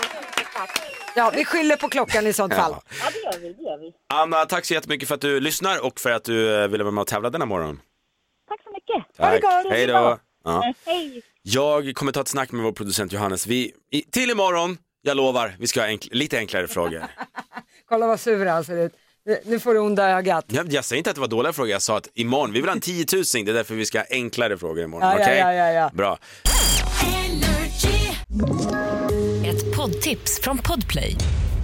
Ja, 1.15 1.31
vi 1.35 1.45
skyller 1.45 1.75
på 1.75 1.89
klockan 1.89 2.27
i 2.27 2.33
sånt 2.33 2.53
fall. 2.53 2.75
ja, 3.03 3.09
det 3.13 3.19
gör 3.19 3.41
vi. 3.41 3.53
Det 3.53 3.63
gör 3.63 3.77
vi. 3.77 3.91
Anna, 4.13 4.45
tack 4.45 4.65
så 4.65 4.73
jättemycket 4.73 5.07
för 5.07 5.15
att 5.15 5.21
du 5.21 5.39
lyssnar 5.39 5.85
och 5.85 5.99
för 5.99 6.11
att 6.11 6.23
du 6.23 6.61
eh, 6.63 6.67
ville 6.67 6.83
vara 6.83 6.91
med 6.91 7.01
och 7.01 7.07
tävla 7.07 7.29
denna 7.29 7.45
morgon. 7.45 7.79
Tack 8.49 8.59
så 8.63 8.71
mycket. 8.71 9.17
Tack. 9.17 9.43
Hej 9.71 9.87
då. 9.87 10.17
Ja. 10.43 10.73
Hej. 10.85 11.21
Jag 11.43 11.95
kommer 11.95 12.11
ta 12.11 12.21
ett 12.21 12.27
snack 12.27 12.51
med 12.51 12.63
vår 12.63 12.71
producent 12.71 13.13
Johannes. 13.13 13.47
Vi, 13.47 13.71
i, 13.91 14.01
till 14.01 14.29
imorgon, 14.29 14.77
jag 15.01 15.17
lovar, 15.17 15.55
vi 15.59 15.67
ska 15.67 15.79
ha 15.79 15.87
enkl, 15.87 16.07
lite 16.11 16.37
enklare 16.37 16.67
frågor. 16.67 17.03
Kolla 17.89 18.07
vad 18.07 18.19
sur 18.19 18.45
han 18.45 18.63
ser 18.63 18.77
ut. 18.77 18.93
Nu 19.45 19.59
får 19.59 19.73
du 19.73 19.79
onda 19.79 20.09
ögat. 20.09 20.45
Jag, 20.47 20.73
jag 20.73 20.85
säger 20.85 20.97
inte 20.97 21.09
att 21.09 21.15
det 21.15 21.21
var 21.21 21.27
dåliga 21.27 21.53
frågor, 21.53 21.71
jag 21.71 21.81
sa 21.81 21.97
att 21.97 22.07
imorgon, 22.13 22.51
vi 22.51 22.59
vill 22.59 22.69
ha 22.69 22.75
en 22.75 22.81
10 22.81 23.05
000, 23.13 23.23
det 23.45 23.51
är 23.51 23.53
därför 23.53 23.75
vi 23.75 23.85
ska 23.85 23.99
ha 23.99 24.05
enklare 24.09 24.57
frågor 24.57 24.83
imorgon. 24.83 25.09
Ja, 25.09 25.19
ja, 25.19 25.23
Okej? 25.23 25.37
ja, 25.37 25.53
ja, 25.53 25.71
ja. 25.71 25.91
Bra. 25.93 26.17
Ett 29.45 29.75
poddtips 29.77 30.41
från 30.41 30.57
Podplay. 30.57 31.15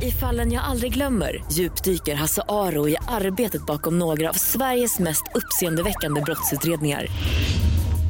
I 0.02 0.12
fallen 0.12 0.52
jag 0.52 0.64
aldrig 0.64 0.94
glömmer 0.94 1.44
djupdyker 1.52 2.16
Hasse 2.16 2.42
Aro 2.48 2.90
i 2.90 2.98
arbetet 3.08 3.66
bakom 3.66 4.00
några 4.00 4.30
av 4.30 4.34
Sveriges 4.34 5.00
mest 5.00 5.24
uppseendeväckande 5.36 6.22
brottsutredningar. 6.22 7.08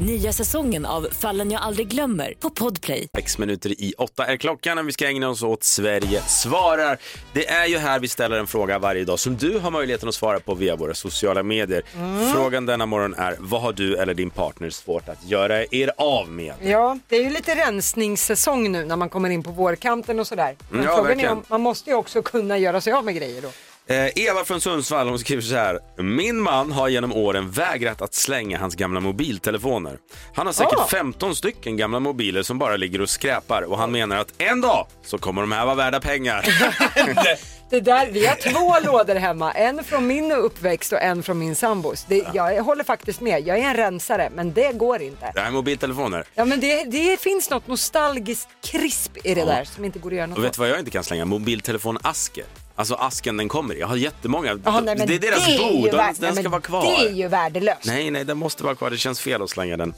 Nya 0.00 0.32
säsongen 0.32 0.86
av 0.86 1.08
Fallen 1.12 1.50
jag 1.50 1.62
aldrig 1.62 1.88
glömmer 1.88 2.34
på 2.40 2.50
Podplay. 2.50 3.08
Sex 3.16 3.38
minuter 3.38 3.70
i 3.70 3.94
åtta 3.98 4.26
är 4.26 4.36
klockan 4.36 4.78
och 4.78 4.88
vi 4.88 4.92
ska 4.92 5.06
ägna 5.08 5.28
oss 5.28 5.42
åt 5.42 5.64
Sverige 5.64 6.22
svarar. 6.22 6.98
Det 7.32 7.48
är 7.48 7.66
ju 7.66 7.78
här 7.78 7.98
vi 8.00 8.08
ställer 8.08 8.38
en 8.38 8.46
fråga 8.46 8.78
varje 8.78 9.04
dag 9.04 9.18
som 9.18 9.36
du 9.36 9.58
har 9.58 9.70
möjligheten 9.70 10.08
att 10.08 10.14
svara 10.14 10.40
på 10.40 10.54
via 10.54 10.76
våra 10.76 10.94
sociala 10.94 11.42
medier. 11.42 11.82
Mm. 11.96 12.32
Frågan 12.32 12.66
denna 12.66 12.86
morgon 12.86 13.14
är, 13.14 13.36
vad 13.38 13.60
har 13.60 13.72
du 13.72 13.96
eller 13.96 14.14
din 14.14 14.30
partner 14.30 14.70
svårt 14.70 15.08
att 15.08 15.24
göra 15.28 15.64
er 15.70 15.90
av 15.96 16.28
med? 16.28 16.54
Ja, 16.62 16.98
det 17.08 17.16
är 17.16 17.22
ju 17.22 17.30
lite 17.30 17.54
rensningssäsong 17.54 18.72
nu 18.72 18.84
när 18.84 18.96
man 18.96 19.08
kommer 19.08 19.30
in 19.30 19.42
på 19.42 19.50
vårkanten 19.50 20.20
och 20.20 20.26
sådär. 20.26 20.56
Men 20.70 20.82
Ja, 20.82 20.88
frågan 20.88 21.04
är 21.04 21.08
verkligen. 21.08 21.32
om 21.32 21.42
man 21.48 21.60
måste 21.60 21.90
ju 21.90 21.96
också 21.96 22.22
kunna 22.22 22.58
göra 22.58 22.80
sig 22.80 22.92
av 22.92 23.04
med 23.04 23.14
grejer 23.16 23.42
då. 23.42 23.48
Eh, 23.90 24.08
Eva 24.16 24.44
från 24.44 24.60
Sundsvall 24.60 25.08
hon 25.08 25.18
skriver 25.18 25.42
så 25.42 25.54
här. 25.54 25.78
Min 26.02 26.40
man 26.40 26.72
har 26.72 26.88
genom 26.88 27.12
åren 27.12 27.50
vägrat 27.50 28.02
att 28.02 28.14
slänga 28.14 28.58
hans 28.58 28.74
gamla 28.74 29.00
mobiltelefoner. 29.00 29.98
Han 30.34 30.46
har 30.46 30.52
säkert 30.52 30.78
Ah. 30.78 30.86
15 30.86 31.36
stycken 31.36 31.76
gamla 31.76 32.00
mobiler 32.00 32.42
som 32.42 32.58
bara 32.58 32.76
ligger 32.76 33.00
och 33.00 33.10
skräpar 33.10 33.62
och 33.62 33.78
han 33.78 33.92
menar 33.92 34.16
att 34.16 34.32
en 34.38 34.60
dag 34.60 34.86
så 35.06 35.18
kommer 35.18 35.40
de 35.40 35.52
här 35.52 35.64
vara 35.64 35.74
värda 35.74 36.00
pengar. 36.00 36.44
Det 37.70 37.80
där, 37.80 38.06
vi 38.10 38.26
har 38.26 38.34
två 38.36 38.90
lådor 38.92 39.14
hemma, 39.14 39.52
en 39.52 39.84
från 39.84 40.06
min 40.06 40.32
uppväxt 40.32 40.92
och 40.92 41.02
en 41.02 41.22
från 41.22 41.38
min 41.38 41.54
sambos. 41.56 42.04
Det, 42.08 42.24
Jag 42.34 42.62
håller 42.64 42.84
faktiskt 42.84 43.20
med, 43.20 43.46
jag 43.46 43.58
är 43.58 43.62
en 43.62 43.74
rensare 43.76 44.30
men 44.34 44.52
det 44.52 44.72
går 44.72 45.02
inte. 45.02 45.30
Det 45.34 45.40
här 45.40 45.46
är 45.46 45.52
mobiltelefoner. 45.52 46.24
Ja 46.34 46.44
men 46.44 46.60
det, 46.60 46.84
det 46.84 47.20
finns 47.20 47.50
något 47.50 47.66
nostalgiskt 47.66 48.48
krisp 48.64 49.16
i 49.24 49.34
det 49.34 49.44
där 49.44 49.64
som 49.64 49.84
inte 49.84 49.98
går 49.98 50.10
att 50.10 50.16
göra 50.16 50.26
något 50.26 50.38
Och 50.38 50.44
vet 50.44 50.52
du 50.52 50.60
vad 50.60 50.68
jag 50.70 50.78
inte 50.78 50.90
kan 50.90 51.04
slänga? 51.04 51.24
Mobiltelefonasker. 51.24 52.44
Alltså 52.78 52.94
asken 52.94 53.36
den 53.36 53.48
kommer 53.48 53.74
i. 53.74 53.80
Jag 53.80 53.86
har 53.86 53.96
jättemånga. 53.96 54.58
Jaha, 54.64 54.80
nej, 54.80 54.96
det 55.06 55.14
är 55.14 55.18
deras 55.18 55.46
det 55.46 55.54
är 55.54 55.58
bo, 55.58 55.96
den, 55.96 56.14
den 56.18 56.36
ska 56.36 56.48
vara 56.48 56.60
kvar. 56.60 56.82
Det 56.82 57.08
är 57.08 57.12
ju 57.12 57.28
värdelöst. 57.28 57.84
Nej, 57.84 58.10
nej, 58.10 58.24
den 58.24 58.38
måste 58.38 58.64
vara 58.64 58.74
kvar. 58.74 58.90
Det 58.90 58.96
känns 58.96 59.20
fel 59.20 59.42
att 59.42 59.50
slänga 59.50 59.76
den. 59.76 59.94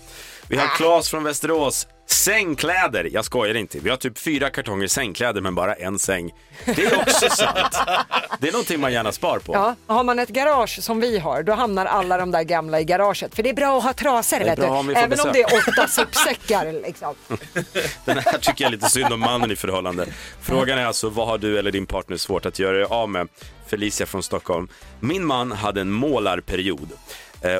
Vi 0.50 0.56
har 0.56 0.68
Claes 0.76 1.08
från 1.10 1.24
Västerås. 1.24 1.86
Sängkläder. 2.06 3.08
Jag 3.12 3.24
skojar 3.24 3.54
inte. 3.54 3.78
Vi 3.78 3.90
har 3.90 3.96
typ 3.96 4.18
fyra 4.18 4.50
kartonger 4.50 4.86
sängkläder 4.86 5.40
men 5.40 5.54
bara 5.54 5.74
en 5.74 5.98
säng. 5.98 6.30
Det 6.64 6.84
är 6.84 6.98
också 7.00 7.28
sant. 7.30 7.76
Det 8.40 8.48
är 8.48 8.52
någonting 8.52 8.80
man 8.80 8.92
gärna 8.92 9.12
spar 9.12 9.38
på. 9.38 9.54
Ja, 9.54 9.74
har 9.86 10.04
man 10.04 10.18
ett 10.18 10.28
garage 10.28 10.82
som 10.82 11.00
vi 11.00 11.18
har, 11.18 11.42
då 11.42 11.52
hamnar 11.52 11.86
alla 11.86 12.16
de 12.16 12.30
där 12.30 12.42
gamla 12.42 12.80
i 12.80 12.84
garaget. 12.84 13.34
För 13.34 13.42
det 13.42 13.48
är 13.50 13.54
bra 13.54 13.78
att 13.78 13.84
ha 13.84 13.92
trasor, 13.92 14.38
vet 14.38 14.58
bra 14.58 14.66
du. 14.66 14.72
om 14.72 14.86
vi 14.86 14.94
får 14.94 15.00
Även 15.00 15.20
om 15.20 15.28
besök. 15.28 15.32
det 15.32 15.56
är 15.56 15.68
åtta 15.68 15.88
sopsäckar 15.88 16.72
liksom. 16.72 17.14
Den 18.04 18.18
här 18.18 18.38
tycker 18.38 18.64
jag 18.64 18.68
är 18.68 18.76
lite 18.76 18.90
synd 18.90 19.12
om 19.12 19.20
mannen 19.20 19.50
i 19.50 19.56
förhållande. 19.56 20.06
Frågan 20.40 20.78
är 20.78 20.86
alltså, 20.86 21.08
vad 21.08 21.26
har 21.26 21.38
du 21.38 21.58
eller 21.58 21.70
din 21.72 21.86
partner 21.86 22.16
svårt 22.16 22.46
att 22.46 22.58
göra 22.58 22.78
er 22.78 22.92
av 22.92 23.08
med? 23.08 23.28
Felicia 23.66 24.06
från 24.06 24.22
Stockholm. 24.22 24.68
Min 25.00 25.26
man 25.26 25.52
hade 25.52 25.80
en 25.80 25.90
målarperiod 25.90 26.88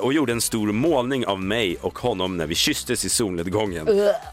och 0.02 0.12
gjorde 0.12 0.32
en 0.32 0.40
stor 0.40 0.72
målning 0.72 1.26
av 1.26 1.42
mig 1.42 1.76
och 1.80 1.98
honom 1.98 2.36
när 2.36 2.46
vi 2.46 2.54
kysstes 2.54 3.04
i 3.04 3.08
solnedgången. 3.08 3.88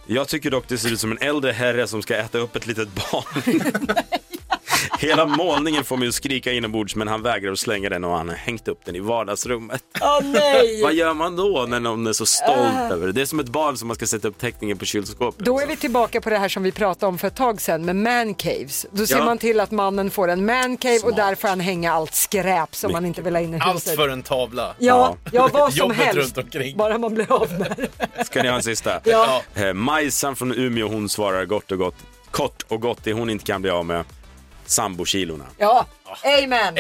Jag 0.06 0.28
tycker 0.28 0.52
dock 0.52 0.68
det 0.68 0.78
ser 0.78 0.94
ut 0.94 1.00
som 1.00 1.12
en 1.12 1.18
äldre 1.22 1.52
herre 1.52 1.88
som 1.88 2.02
ska 2.02 2.16
äta 2.16 2.38
upp 2.38 2.56
ett 2.56 2.68
litet 2.68 2.90
barn. 3.12 3.62
Hela 5.00 5.26
målningen 5.26 5.84
får 5.84 5.98
mig 5.98 6.08
att 6.08 6.14
skrika 6.14 6.52
inombords 6.52 6.96
men 6.96 7.08
han 7.08 7.22
vägrar 7.22 7.52
att 7.52 7.60
slänga 7.60 7.90
den 7.90 8.04
och 8.04 8.18
han 8.18 8.30
har 8.30 8.36
hängt 8.36 8.68
upp 8.68 8.86
den 8.86 8.96
i 8.96 9.00
vardagsrummet. 9.00 9.84
Åh 10.02 10.20
nej! 10.24 10.82
Vad 10.84 10.94
gör 10.94 11.14
man 11.14 11.36
då 11.36 11.66
när 11.70 11.80
någon 11.80 12.08
är 12.08 12.14
så 12.14 12.26
stolt 12.26 12.58
Ah. 12.78 12.94
över 12.94 13.06
det? 13.08 13.12
Det 13.14 13.22
är 13.22 13.26
som 13.26 13.40
ett 13.40 13.50
barn 13.50 13.78
som 13.78 13.88
man 13.88 13.96
ska 13.96 14.06
sätta 14.08 14.28
upp 14.28 14.38
teckningen 14.40 14.78
på 14.78 14.86
kylskåpet. 14.86 15.46
Då 15.46 15.60
är 15.60 15.68
vi 15.68 15.76
tillbaka 15.78 16.22
på 16.22 16.30
det 16.30 16.38
här 16.38 16.50
som 16.50 16.64
vi 16.64 16.72
pratade 16.72 17.06
om 17.10 17.18
för 17.18 17.28
ett 17.28 17.36
tag 17.36 17.62
sedan 17.62 17.86
med 17.86 17.96
man 17.96 18.34
caves. 18.34 18.86
Då 18.92 19.06
ser 19.06 19.18
Ja. 19.18 19.26
man 19.26 19.38
till 19.38 19.60
att 19.60 19.72
mannen 19.72 20.12
får 20.12 20.28
en 20.28 20.46
man 20.46 20.78
cave 20.78 21.00
och 21.04 21.16
där 21.16 21.36
får 21.36 21.48
han 21.48 21.60
hänga 21.60 21.94
allt 21.94 22.14
skräp 22.14 22.76
som 22.76 22.92
man 22.92 23.06
inte 23.06 23.22
vill 23.22 23.36
ha 23.36 23.42
inne 23.42 23.58
i 23.58 23.60
Allt 23.60 23.76
huset. 23.76 23.96
för 23.96 24.10
en 24.10 24.24
tavla. 24.24 24.76
Ja, 24.80 25.16
ja, 25.32 25.50
vad 25.54 25.74
som 25.74 25.80
Jobbet 25.80 25.98
helst. 25.98 26.18
runt 26.18 26.38
omkring. 26.38 26.78
Bara 26.78 26.98
man 26.98 27.14
blir 27.14 27.32
av 27.32 27.52
med 27.60 27.90
det. 28.16 28.26
Ska 28.26 28.42
ni 28.44 28.50
ha 28.50 28.56
en 28.56 28.64
sista? 28.64 29.00
Ja. 29.04 29.42
Eh, 29.56 29.74
Majsan 29.74 30.36
från 30.36 30.54
Umeå 30.54 30.88
hon 30.88 31.10
svarar 31.10 31.46
gott 31.46 31.72
och 31.72 31.78
gott, 31.78 31.96
kort 32.32 32.64
och 32.68 32.82
gott 32.82 33.00
det 33.04 33.14
hon 33.14 33.30
inte 33.30 33.46
kan 33.46 33.62
bli 33.62 33.72
av 33.72 33.86
med. 33.86 34.04
Sambokilorna. 34.68 35.46
Ja, 35.58 35.86
amen. 36.44 36.76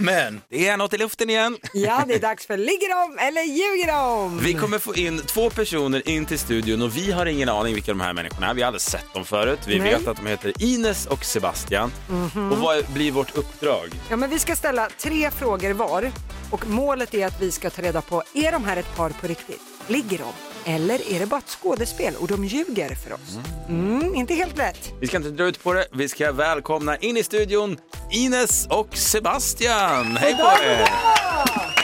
Amen! 0.00 0.40
Det 0.48 0.68
är 0.68 0.76
något 0.76 0.94
i 0.94 0.98
luften 0.98 1.30
igen. 1.30 1.56
Ja, 1.72 2.04
det 2.08 2.14
är 2.14 2.18
dags 2.18 2.46
för 2.46 2.56
Ligger 2.56 2.88
de 2.88 3.18
eller 3.18 3.42
ljuger 3.42 3.86
de? 3.86 4.38
Vi 4.38 4.54
kommer 4.54 4.78
få 4.78 4.94
in 4.94 5.22
två 5.26 5.50
personer 5.50 6.08
in 6.08 6.26
till 6.26 6.38
studion 6.38 6.82
och 6.82 6.96
vi 6.96 7.12
har 7.12 7.26
ingen 7.26 7.48
aning 7.48 7.74
vilka 7.74 7.92
de 7.92 8.00
här 8.00 8.12
människorna 8.12 8.46
är. 8.50 8.54
Vi 8.54 8.62
har 8.62 8.66
aldrig 8.66 8.82
sett 8.82 9.14
dem 9.14 9.24
förut. 9.24 9.58
Vi 9.66 9.78
Nej. 9.78 9.94
vet 9.94 10.08
att 10.08 10.16
de 10.16 10.26
heter 10.26 10.52
Ines 10.62 11.06
och 11.06 11.24
Sebastian. 11.24 11.92
Mhm. 12.08 12.52
Och 12.52 12.58
vad 12.58 12.84
blir 12.84 13.12
vårt 13.12 13.36
uppdrag? 13.36 13.88
Ja, 14.08 14.16
men 14.16 14.30
vi 14.30 14.38
ska 14.38 14.56
ställa 14.56 14.88
tre 14.98 15.30
frågor 15.30 15.72
var 15.72 16.12
och 16.50 16.66
målet 16.66 17.14
är 17.14 17.26
att 17.26 17.40
vi 17.42 17.50
ska 17.52 17.70
ta 17.70 17.82
reda 17.82 18.02
på, 18.02 18.22
är 18.34 18.52
de 18.52 18.64
här 18.64 18.76
ett 18.76 18.96
par 18.96 19.10
på 19.10 19.26
riktigt? 19.26 19.60
Ligger 19.86 20.18
de? 20.18 20.49
Eller 20.64 21.12
är 21.14 21.18
det 21.20 21.26
bara 21.26 21.38
ett 21.38 21.48
skådespel 21.62 22.14
och 22.16 22.28
de 22.28 22.44
ljuger 22.44 22.94
för 22.94 23.12
oss? 23.12 23.38
Mm, 23.68 24.14
inte 24.14 24.34
helt 24.34 24.56
lätt. 24.56 24.92
Vi 25.00 25.06
ska 25.06 25.16
inte 25.16 25.30
dra 25.30 25.44
ut 25.44 25.62
på 25.62 25.72
det. 25.72 25.86
Vi 25.92 26.08
ska 26.08 26.32
välkomna 26.32 26.96
in 26.96 27.16
i 27.16 27.22
studion 27.22 27.78
Ines 28.10 28.66
och 28.66 28.96
Sebastian. 28.96 30.16
Hej 30.16 30.34
på 30.34 30.42
er! 30.64 30.88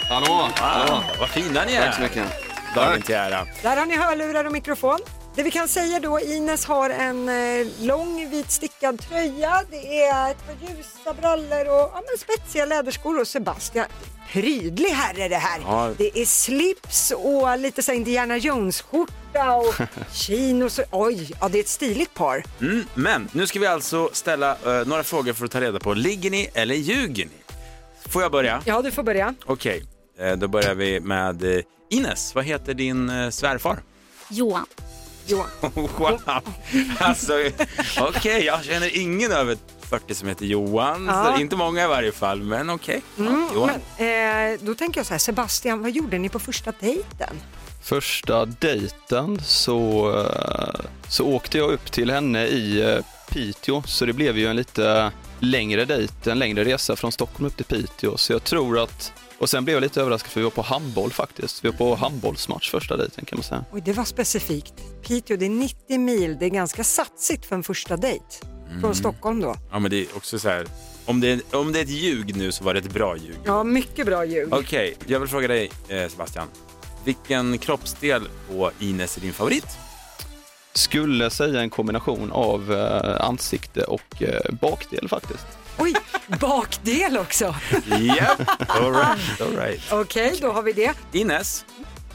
Hallå! 0.09 0.49
Wow, 0.89 1.03
vad 1.21 1.29
fina 1.29 1.65
ni 1.65 1.73
är. 1.75 1.87
Tack 1.87 1.95
så 1.95 2.01
mycket. 2.03 2.25
Dagen 2.75 3.03
till 3.03 3.15
ära. 3.15 3.47
Där 3.63 3.77
har 3.77 3.87
ni 3.87 3.97
hörlurar 3.97 4.45
och 4.45 4.53
mikrofon. 4.53 4.99
Det 5.37 5.43
vi 5.43 5.51
kan 5.51 5.69
säga 5.69 6.01
då, 6.01 6.21
Ines 6.21 6.65
har 6.65 6.91
en 6.91 7.29
eh, 7.29 7.67
lång 7.81 8.31
vit 8.31 8.51
stickad 8.51 9.01
tröja, 9.01 9.63
det 9.71 10.03
är 10.03 10.31
ett 10.31 10.47
par 10.47 10.69
ljusa 10.69 11.15
brallor 11.21 11.61
och 11.69 11.91
ja, 11.95 12.03
men 12.09 12.19
spetsiga 12.19 12.65
läderskor 12.65 13.21
och 13.21 13.29
Sebastian, 13.29 13.87
prydlig 14.33 14.89
herre 14.89 15.29
det 15.29 15.37
här. 15.37 15.61
Ja. 15.61 15.93
Det 15.99 16.19
är 16.19 16.25
slips 16.27 17.11
och 17.17 17.59
lite 17.59 17.83
så 17.83 17.93
Indiana 17.93 18.37
Jones-skjorta 18.37 19.55
och 19.57 19.75
chinos. 20.13 20.79
och- 20.79 20.85
Oj, 20.91 21.31
ja 21.41 21.49
det 21.49 21.59
är 21.59 21.63
ett 21.63 21.69
stiligt 21.69 22.15
par. 22.15 22.45
Mm, 22.61 22.85
men 22.95 23.29
nu 23.33 23.47
ska 23.47 23.59
vi 23.61 23.67
alltså 23.67 24.11
ställa 24.13 24.51
eh, 24.53 24.87
några 24.87 25.03
frågor 25.05 25.33
för 25.33 25.45
att 25.45 25.51
ta 25.51 25.61
reda 25.61 25.79
på, 25.81 25.95
ligger 25.95 26.31
ni 26.31 26.51
eller 26.55 26.75
ljuger 26.75 27.25
ni? 27.25 27.55
Får 28.09 28.23
jag 28.23 28.33
börja? 28.33 28.63
Ja, 28.65 28.83
du 28.83 28.91
får 28.91 29.03
börja. 29.03 29.35
Okej, 29.47 29.85
eh, 30.19 30.33
då 30.33 30.49
börjar 30.49 30.75
vi 30.75 31.01
med 31.01 31.57
eh, 31.57 31.63
Ines. 31.91 32.35
Vad 32.35 32.45
heter 32.45 32.75
din 32.75 33.33
svärfar? 33.33 33.79
Johan. 34.31 34.67
Johan. 35.27 35.49
wow, 35.75 36.21
alltså 36.99 37.33
okej, 38.01 38.45
jag 38.45 38.65
känner 38.65 38.97
ingen 38.99 39.33
över 39.33 39.57
40 39.81 40.15
som 40.15 40.29
heter 40.29 40.47
Johan. 40.47 41.07
Ja. 41.07 41.33
Så 41.35 41.41
inte 41.41 41.57
många 41.57 41.85
i 41.85 41.87
varje 41.89 42.13
fall, 42.13 42.43
men 42.43 42.71
okej. 42.71 43.03
Mm, 43.19 43.33
Ja, 43.33 43.55
Johan. 43.55 43.71
men, 43.99 44.53
eh, 44.55 44.59
då 44.63 44.75
tänker 44.75 44.99
jag 45.01 45.07
så 45.07 45.15
här, 45.15 45.19
Sebastian, 45.19 45.83
vad 45.83 45.91
gjorde 45.91 46.19
ni 46.19 46.29
på 46.29 46.39
första 46.39 46.73
dejten? 46.81 47.37
Första 47.83 48.45
dejten 48.45 49.41
så, 49.45 50.09
eh, 50.21 50.81
så 51.09 51.25
åkte 51.27 51.59
jag 51.59 51.71
upp 51.71 51.93
till 51.93 52.11
henne 52.11 52.47
i 52.47 52.81
eh, 52.95 52.99
Piteå, 53.31 53.83
så 53.87 54.05
det 54.07 54.13
blev 54.13 54.39
ju 54.39 54.47
en 54.47 54.57
lite 54.57 55.13
längre 55.41 55.85
dejt, 55.85 56.31
en 56.31 56.39
längre 56.39 56.65
resa 56.65 56.97
från 56.97 57.13
Stockholm 57.13 57.47
upp 57.47 57.57
till 57.57 57.65
Piteå. 57.65 58.17
Så 58.17 58.33
jag 58.33 58.45
tror 58.45 58.79
att, 58.79 59.13
och 59.39 59.51
sen 59.51 59.65
blev 59.65 59.75
jag 59.77 59.81
lite 59.81 60.01
överraskad 60.01 60.31
för 60.31 60.41
vi 60.41 60.45
var 60.45 60.51
på 60.51 60.63
handboll 60.63 61.11
faktiskt. 61.13 61.65
Vi 61.65 61.69
var 61.69 61.77
på 61.77 61.95
handbollsmatch 61.95 62.71
första 62.71 62.97
dejten 62.97 63.25
kan 63.25 63.39
man 63.39 63.45
säga. 63.45 63.65
Oj, 63.73 63.83
det 63.85 63.93
var 63.93 64.05
specifikt. 64.05 64.75
Piteå, 65.03 65.37
det 65.37 65.47
är 65.47 65.51
90 65.51 65.99
mil, 65.99 66.37
det 66.41 66.47
är 66.47 66.51
ganska 66.51 66.85
satsigt 66.85 67.47
för 67.47 67.57
en 67.57 67.63
första 67.63 67.97
dejt. 67.97 68.25
Från 68.67 68.79
Mm. 68.79 68.95
Stockholm 68.95 69.41
då. 69.41 69.57
Ja, 69.71 69.79
men 69.79 69.91
det 69.91 69.97
är 70.01 70.07
också 70.17 70.39
så 70.39 70.49
här, 70.49 70.67
om 71.05 71.21
det, 71.21 71.29
är, 71.29 71.41
om 71.53 71.73
det 71.73 71.79
är 71.79 71.83
ett 71.83 71.89
ljug 71.91 72.37
nu 72.37 72.53
så 72.53 72.65
var 72.65 72.75
det 72.75 72.81
ett 72.81 72.93
bra 72.93 73.17
ljug. 73.17 73.37
Ja, 73.45 73.65
mycket 73.65 74.07
bra 74.07 74.25
ljug. 74.25 74.55
Okej, 74.55 74.97
jag 75.07 75.21
vill 75.21 75.29
fråga 75.29 75.49
dig 75.49 75.71
eh, 75.89 76.09
Sebastian. 76.09 76.49
Vilken 77.05 77.59
kroppsdel 77.59 78.29
på 78.49 78.71
Ines 78.79 79.17
är 79.17 79.21
din 79.21 79.33
favorit? 79.33 79.67
Skulle 80.75 81.31
säga 81.31 81.61
en 81.61 81.71
kombination 81.71 82.33
av 82.33 82.73
eh, 82.73 83.27
ansikte 83.27 83.85
och 83.85 84.23
eh, 84.23 84.41
bakdel 84.61 85.09
faktiskt. 85.09 85.47
Oj, 85.79 85.95
bakdel 86.41 87.19
också. 87.19 87.55
Japp, 87.87 88.41
all 88.69 88.93
right, 88.93 89.41
all 89.41 89.57
right. 89.57 89.93
Okej, 89.93 90.39
då 90.41 90.53
har 90.53 90.63
vi 90.63 90.73
det. 90.73 90.93
Ines, 91.13 91.65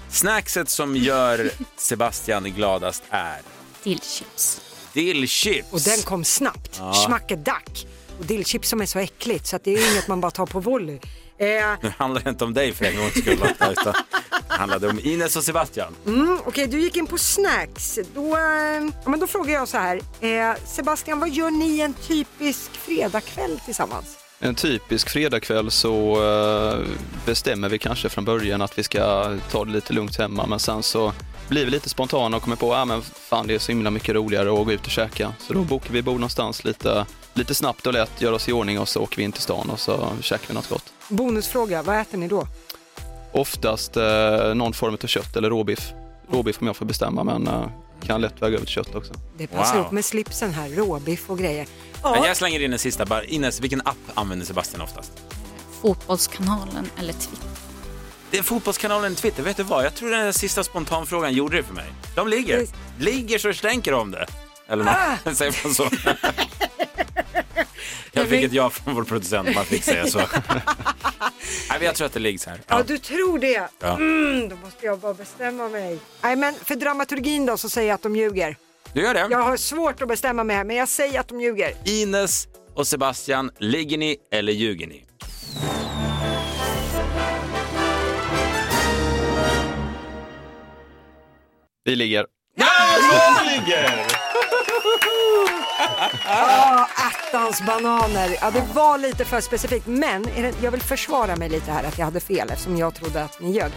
snackset 0.10 0.70
som 0.70 0.96
gör 0.96 1.52
Sebastian 1.78 2.44
gladast 2.44 3.04
är? 3.10 3.42
Dillchips. 3.84 4.62
Dillchips. 4.94 5.68
Och 5.72 5.82
den 5.82 6.02
kom 6.02 6.24
snabbt. 6.24 6.76
Ja. 6.80 6.94
Schmackedack. 6.94 7.86
Och 8.22 8.28
dillchips 8.28 8.70
som 8.70 8.82
är 8.82 8.86
så 8.86 9.00
äckligt 9.00 9.48
så 9.48 9.56
att 9.56 9.64
det 9.64 9.72
är 9.74 9.92
inget 9.94 10.08
man 10.08 10.22
bara 10.22 10.32
tar 10.32 10.46
på 10.46 10.60
volley. 10.60 10.96
Eh, 11.38 11.48
Nu 11.82 11.94
handlar 11.98 12.22
det 12.22 12.30
inte 12.30 12.44
om 12.46 12.54
dig 12.54 12.74
för 12.74 12.86
en 12.86 12.98
gångs 12.98 13.12
skull, 13.14 13.40
utan 13.52 13.74
det 13.74 13.94
handlade 14.48 14.88
om 14.90 15.00
Ines 15.04 15.36
och 15.36 15.44
Sebastian. 15.44 15.96
mm, 16.06 16.40
Okej, 16.46 16.68
du 16.68 16.80
gick 16.82 16.98
in 16.98 17.08
på 17.08 17.18
snacks. 17.18 18.00
Då, 18.16 18.38
eh, 18.38 18.44
ja, 19.04 19.10
men 19.10 19.20
då 19.20 19.28
frågar 19.28 19.54
jag 19.54 19.68
så 19.68 19.78
här. 19.78 20.02
Eh, 20.22 20.56
Sebastian, 20.66 21.20
vad 21.20 21.30
gör 21.30 21.52
ni 21.52 21.80
en 21.80 21.94
typisk 21.94 22.72
fredagkväll 22.72 23.60
tillsammans? 23.66 24.18
En 24.40 24.56
typisk 24.56 25.10
fredagkväll 25.10 25.72
så 25.72 26.24
eh, 26.24 26.86
bestämmer 27.26 27.70
vi 27.70 27.78
kanske 27.78 28.10
från 28.10 28.26
början 28.26 28.62
att 28.62 28.78
vi 28.78 28.84
ska 28.84 29.32
ta 29.52 29.66
det 29.66 29.72
lite 29.72 29.94
lugnt 29.94 30.18
hemma 30.18 30.46
men 30.46 30.60
sen 30.60 30.84
så 30.84 31.14
blir 31.52 31.66
vi 31.66 31.72
lite 31.72 31.90
spontana 31.90 32.38
och 32.38 32.44
kommer 32.44 32.56
på 32.56 32.74
att 32.74 32.80
ah, 32.80 32.86
men 32.86 33.02
fan 33.02 33.48
det 33.48 33.56
är 33.56 33.60
så 33.60 33.72
himla 33.72 33.90
mycket 33.92 34.16
roligare 34.16 34.50
att 34.60 34.66
gå 34.66 34.72
ut 34.72 34.86
och 34.86 34.92
käka. 34.92 35.34
Så 35.48 35.54
då 35.54 35.64
bokar 35.64 35.90
vi 35.94 36.02
bord 36.02 36.16
någonstans 36.16 36.64
lite, 36.64 37.06
lite 37.34 37.56
snabbt 37.56 37.88
och 37.88 37.94
lätt, 37.94 38.22
gör 38.22 38.32
oss 38.32 38.50
i 38.50 38.52
ordning 38.52 38.80
och 38.80 38.90
så 38.90 39.02
åker 39.02 39.18
vi 39.18 39.24
in 39.24 39.32
till 39.32 39.42
stan 39.42 39.70
och 39.70 39.80
så 39.80 40.08
käkar 40.22 40.48
vi 40.48 40.54
något 40.54 40.70
gott. 40.70 40.94
Bonusfråga, 41.10 41.82
vad 41.84 42.00
äter 42.02 42.18
ni 42.18 42.28
då? 42.28 42.48
Oftast 43.32 43.98
eh, 43.98 44.54
någon 44.56 44.74
form 44.74 44.98
av 45.04 45.08
kött 45.08 45.36
eller 45.36 45.50
råbiff. 45.50 45.92
råbiff 46.32 46.62
om 46.62 46.68
jag 46.68 46.76
får 46.76 46.86
bestämma, 46.86 47.24
men 47.24 47.48
eh, 47.48 47.66
kan 48.06 48.22
lätt 48.22 48.42
väga 48.42 48.56
över 48.56 48.66
till 48.66 48.74
kött 48.74 48.96
också. 48.96 49.14
Det 49.38 49.48
passar 49.48 49.78
Wow. 49.84 49.94
med 49.94 50.06
slipsen 50.06 50.54
här, 50.54 50.70
råbiff 50.70 51.30
och 51.30 51.38
grejer. 51.40 51.68
Men 52.04 52.14
Ja, 52.14 52.28
jag 52.28 52.38
slänger 52.38 52.60
in 52.60 52.74
en 52.74 52.80
sista. 52.80 53.06
Bara, 53.06 53.24
Ines, 53.24 53.60
vilken 53.60 53.82
app 53.82 53.98
använder 54.14 54.46
Sebastian 54.46 54.82
oftast? 54.82 55.12
Fotbollskanalen 55.82 56.90
eller 57.00 57.14
Twitter. 57.14 57.50
Det 58.32 58.38
är 58.38 58.44
Fotbollskanalen 58.44 59.16
Twitter. 59.16 59.44
Vet 59.44 59.58
du 59.58 59.64
vad? 59.64 59.86
Jag 59.86 59.96
tror 59.96 60.10
den 60.10 60.20
här 60.22 60.32
sista 60.32 60.64
spontanfrågan 60.64 61.34
gjorde 61.34 61.58
det 61.58 61.64
för 61.64 61.74
mig. 61.74 61.86
De 62.16 62.28
ligger. 62.28 62.68
Ligger 63.00 63.38
så 63.38 63.54
stänker 63.54 63.94
om 63.94 64.12
det. 64.12 64.26
Eller 64.68 64.84
något. 64.84 65.38
Säger 65.38 65.60
man 65.64 65.74
så? 65.76 65.90
Jag 68.14 68.28
fick 68.28 68.44
ett 68.44 68.54
ja 68.54 68.70
från 68.70 68.96
vår 68.96 69.04
producent. 69.04 69.56
Man 69.56 69.66
fick 69.66 69.84
säga 69.84 70.08
så. 70.08 70.18
Nej, 70.20 70.28
men 71.70 71.82
jag 71.82 71.96
tror 71.96 72.06
att 72.06 72.14
det 72.14 72.20
ligger 72.20 72.50
här. 72.50 72.60
ja 72.68 72.78
Ja. 72.78 72.84
du 72.88 72.98
tror 72.98 73.40
det. 73.40 73.70
Ja. 73.80 73.96
Mm, 73.96 74.50
då 74.50 74.56
måste 74.56 74.86
jag 74.86 75.00
bara 75.00 75.14
bestämma 75.14 75.70
mig. 75.70 76.00
Nej 76.22 76.36
men 76.36 76.56
för 76.66 76.76
dramaturgin 76.76 77.46
då 77.46 77.58
så 77.58 77.70
säger 77.70 77.88
jag 77.88 77.96
att 77.96 78.04
de 78.04 78.16
ljuger. 78.16 78.56
Du 78.94 79.02
gör 79.02 79.14
det? 79.14 79.28
Jag 79.32 79.38
har 79.44 79.58
svårt 79.58 80.02
att 80.02 80.08
bestämma 80.08 80.44
mig 80.44 80.56
här 80.56 80.64
men 80.64 80.76
jag 80.76 80.88
säger 80.90 81.20
att 81.20 81.28
de 81.28 81.42
ljuger. 81.42 81.74
Ines 81.86 82.48
och 82.76 82.88
Sebastian, 82.88 83.52
ligger 83.60 83.98
ni 83.98 84.18
eller 84.32 84.54
ljuger 84.54 84.88
ni? 84.88 85.06
Vi 91.84 91.96
ligger. 91.96 92.26
ligger! 93.56 94.06
Ah, 96.26 96.88
attans 96.96 97.62
bananer. 97.62 98.38
Ja, 98.42 98.52
det 98.52 98.64
var 98.74 98.98
lite 98.98 99.26
för 99.26 99.42
specifikt, 99.42 99.88
men 99.88 100.26
jag 100.62 100.72
vill 100.72 100.82
försvara 100.82 101.36
mig 101.36 101.50
lite 101.50 101.72
här 101.72 101.84
att 101.84 101.98
jag 101.98 102.06
hade 102.06 102.20
fel 102.20 102.50
eftersom 102.50 102.78
jag 102.78 102.96
trodde 102.96 103.24
att 103.24 103.42
ni 103.42 103.52
ljög. 103.52 103.72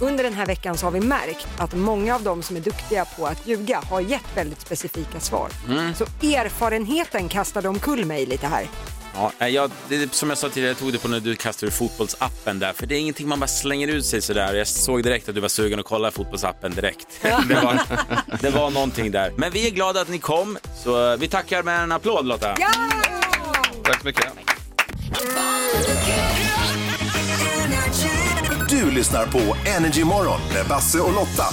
Under 0.00 0.24
den 0.24 0.34
här 0.34 0.46
veckan 0.46 0.76
så 0.76 0.86
har 0.86 0.90
vi 0.90 1.00
märkt 1.00 1.48
att 1.58 1.74
många 1.74 2.14
av 2.14 2.22
de 2.22 2.42
som 2.42 2.56
är 2.56 2.60
duktiga 2.60 3.04
på 3.04 3.26
att 3.26 3.46
ljuga 3.46 3.80
har 3.90 4.00
gett 4.00 4.36
väldigt 4.36 4.60
specifika 4.60 5.20
svar. 5.20 5.48
Mm. 5.68 5.94
Så 5.94 6.04
erfarenheten 6.04 7.28
kastade 7.28 7.68
omkull 7.68 8.04
mig 8.04 8.26
lite 8.26 8.46
här. 8.46 8.68
Ja, 9.14 9.32
nej, 9.38 9.52
jag, 9.52 9.70
det, 9.88 9.96
är 9.96 10.08
som 10.10 10.28
jag 10.28 10.38
sa 10.38 10.48
tidigare, 10.48 10.70
jag 10.70 10.78
tog 10.78 10.92
det 10.92 10.98
på 10.98 11.08
när 11.08 11.20
du 11.20 11.36
kastade 11.36 11.66
ur 11.66 11.70
fotbollsappen 11.74 12.58
där, 12.58 12.72
för 12.72 12.86
det 12.86 12.94
är 12.94 12.98
ingenting 12.98 13.28
man 13.28 13.40
bara 13.40 13.46
slänger 13.46 13.88
ut 13.88 14.06
sig 14.06 14.20
sådär. 14.22 14.54
Jag 14.54 14.66
såg 14.66 15.02
direkt 15.02 15.28
att 15.28 15.34
du 15.34 15.40
var 15.40 15.48
sugen 15.48 15.78
att 15.78 15.84
kolla 15.84 16.10
fotbollsappen 16.10 16.74
direkt. 16.74 17.06
Det 17.22 17.54
var, 17.54 17.80
det 18.40 18.50
var 18.50 18.70
någonting 18.70 19.10
där. 19.10 19.32
Men 19.36 19.52
vi 19.52 19.66
är 19.66 19.70
glada 19.70 20.00
att 20.00 20.08
ni 20.08 20.18
kom, 20.18 20.58
så 20.84 21.12
eh, 21.12 21.18
vi 21.18 21.28
tackar 21.28 21.62
med 21.62 21.82
en 21.82 21.92
applåd 21.92 22.26
Lotta. 22.26 22.54
Ja! 22.58 22.70
Tack 23.84 24.00
så 24.00 24.06
mycket. 24.06 24.32
Du 28.68 28.90
lyssnar 28.90 29.26
på 29.26 29.56
Energy 29.76 30.04
Morgon 30.04 30.40
med 30.54 30.66
Basse 30.68 31.00
och 31.00 31.12
Lotta. 31.14 31.46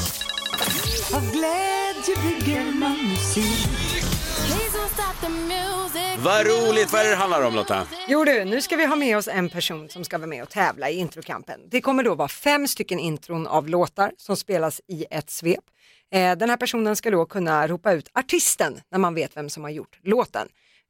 Av 1.14 1.32
glädje 1.32 2.16
bygger 2.24 2.64
man 2.64 2.98
musik. 3.10 3.81
Vad 6.24 6.46
roligt, 6.46 6.94
vad 6.94 7.02
är 7.06 7.10
det 7.10 7.16
handlar 7.16 7.42
om 7.46 7.56
Lotta? 7.56 7.88
Jo 8.08 8.26
du, 8.26 8.46
nu 8.46 8.62
ska 8.62 8.76
vi 8.76 8.86
ha 8.86 8.96
med 8.96 9.18
oss 9.18 9.28
en 9.28 9.50
person 9.50 9.90
som 9.90 10.04
ska 10.04 10.18
vara 10.18 10.28
med 10.28 10.44
och 10.44 10.50
tävla 10.50 10.90
i 10.90 10.96
introkampen. 10.98 11.60
Det 11.72 11.82
kommer 11.82 12.04
då 12.04 12.16
vara 12.16 12.28
fem 12.28 12.68
stycken 12.68 13.00
intron 13.00 13.48
av 13.48 13.70
låtar 13.70 14.12
som 14.18 14.38
spelas 14.38 14.82
i 14.88 15.06
ett 15.12 15.30
svep. 15.30 15.64
Eh, 16.14 16.36
den 16.38 16.50
här 16.50 16.58
personen 16.58 16.96
ska 16.96 17.12
då 17.12 17.26
kunna 17.26 17.68
ropa 17.68 17.92
ut 17.94 18.10
artisten 18.14 18.80
när 18.92 19.00
man 19.00 19.14
vet 19.14 19.38
vem 19.38 19.50
som 19.50 19.64
har 19.64 19.70
gjort 19.72 20.00
låten. 20.04 20.48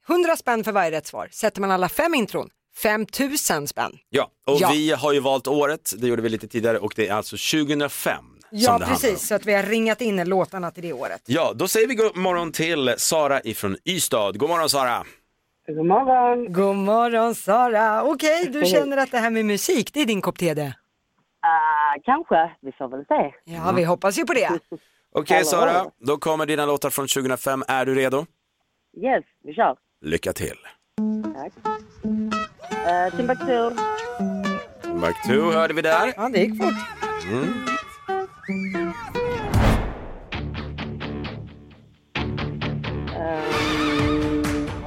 100 0.10 0.36
spänn 0.36 0.64
för 0.64 0.72
varje 0.72 0.92
rätt 0.92 1.08
svar. 1.08 1.30
Sätter 1.32 1.62
man 1.62 1.72
alla 1.72 1.90
fem 1.90 2.14
intron, 2.14 2.50
5000 2.82 3.68
spänn. 3.68 3.98
Ja, 4.10 4.30
och 4.48 4.58
Ja. 4.62 4.70
vi 4.74 4.92
har 4.92 5.14
ju 5.14 5.20
valt 5.20 5.48
året, 5.48 5.94
det 5.98 6.08
gjorde 6.08 6.22
vi 6.22 6.30
lite 6.30 6.48
tidigare, 6.48 6.80
och 6.80 6.94
det 6.96 7.08
är 7.08 7.14
alltså 7.14 7.38
2005 7.38 8.26
Ja, 8.52 8.80
precis, 8.88 9.28
så 9.28 9.36
att 9.36 9.46
vi 9.46 9.54
har 9.54 9.64
ringat 9.64 10.02
in 10.02 10.30
låtarna 10.30 10.72
till 10.72 10.84
det 10.84 10.94
året. 10.94 11.22
Ja, 11.26 11.54
då 11.56 11.68
säger 11.68 11.88
vi 11.88 11.96
god 11.96 12.18
morgon 12.18 12.52
till 12.52 12.94
Sara 12.98 13.42
ifrån 13.42 13.78
Ystad. 13.86 14.38
God 14.38 14.50
morgon 14.50 14.70
Sara! 14.70 15.04
God 15.68 15.86
morgon. 15.86 16.54
God 16.54 16.76
morgon 16.76 17.36
Sara. 17.36 18.04
Okej, 18.04 18.50
du 18.50 18.66
känner 18.66 18.98
att 18.98 19.12
det 19.12 19.18
här 19.18 19.30
med 19.30 19.46
musik, 19.46 19.94
det 19.94 20.02
är 20.02 20.06
din 20.06 20.22
kopp 20.22 20.38
te 20.40 20.54
det? 20.54 20.74
Ah, 21.42 22.00
kanske, 22.06 22.52
vi 22.62 22.72
får 22.72 22.88
väl 22.88 23.06
se. 23.06 23.54
Ja, 23.54 23.72
vi 23.72 23.84
hoppas 23.84 24.20
ju 24.20 24.26
på 24.26 24.34
det. 24.34 24.60
Okej. 25.14 25.46
Sara, 25.46 25.86
då 26.00 26.18
kommer 26.18 26.46
dina 26.46 26.66
låtar 26.66 26.90
från 26.90 27.08
2005. 27.08 27.64
Är 27.68 27.86
du 27.86 27.96
redo? 27.96 28.26
Yes, 28.98 29.24
vi 29.44 29.54
kör. 29.54 29.76
Lycka 30.02 30.34
till! 30.34 30.58
Tack. 31.36 31.54
Uh, 32.06 33.18
Timbuktu. 33.18 33.70
Back 35.02 35.24
to 35.28 35.52
hörde 35.52 35.74
vi 35.74 35.82
där. 35.82 36.14
Ja, 36.16 36.30
det 36.30 36.40
gick 36.40 36.64
fort. 36.64 36.74
Mm. 37.32 37.71
Um, 38.52 38.94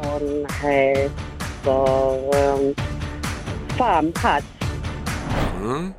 hon 0.02 0.46
heter... 0.62 1.10
Um, 2.56 4.12
Patch. 4.12 4.44
Mm. 5.62 5.92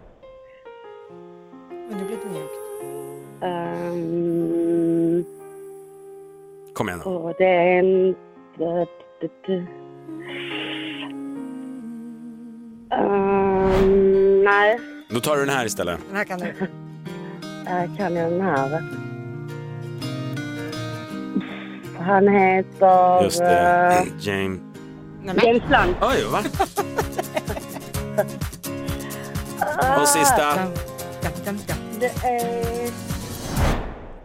Men 1.89 1.97
det 1.97 2.05
blir 2.05 2.17
mjukt. 2.31 2.53
Um, 3.41 5.25
Kom 6.73 6.89
igen 6.89 7.01
och 7.01 7.33
det 7.37 7.45
är 7.45 7.79
en... 7.79 8.15
Um, 12.91 14.43
nej, 14.43 14.79
Då 15.09 15.19
tar 15.19 15.35
du 15.35 15.45
den 15.45 15.55
här 15.55 15.65
istället. 15.65 15.99
Den 16.07 16.15
här 16.17 16.23
kan 16.23 16.39
du. 16.39 16.53
Kan 17.97 18.15
jag 18.15 18.31
den 18.31 18.41
här? 18.41 18.83
Han 21.99 22.27
heter... 22.27 23.23
Just 23.23 23.39
det. 23.39 23.87
eh, 23.91 24.03
James. 24.19 24.59
James 25.25 25.63
Blunt. 25.67 25.97
Oj, 26.01 26.23
va? 26.31 26.43
Och 30.01 30.07
sista. 30.07 30.53
Det 31.99 32.05
är... 32.23 32.89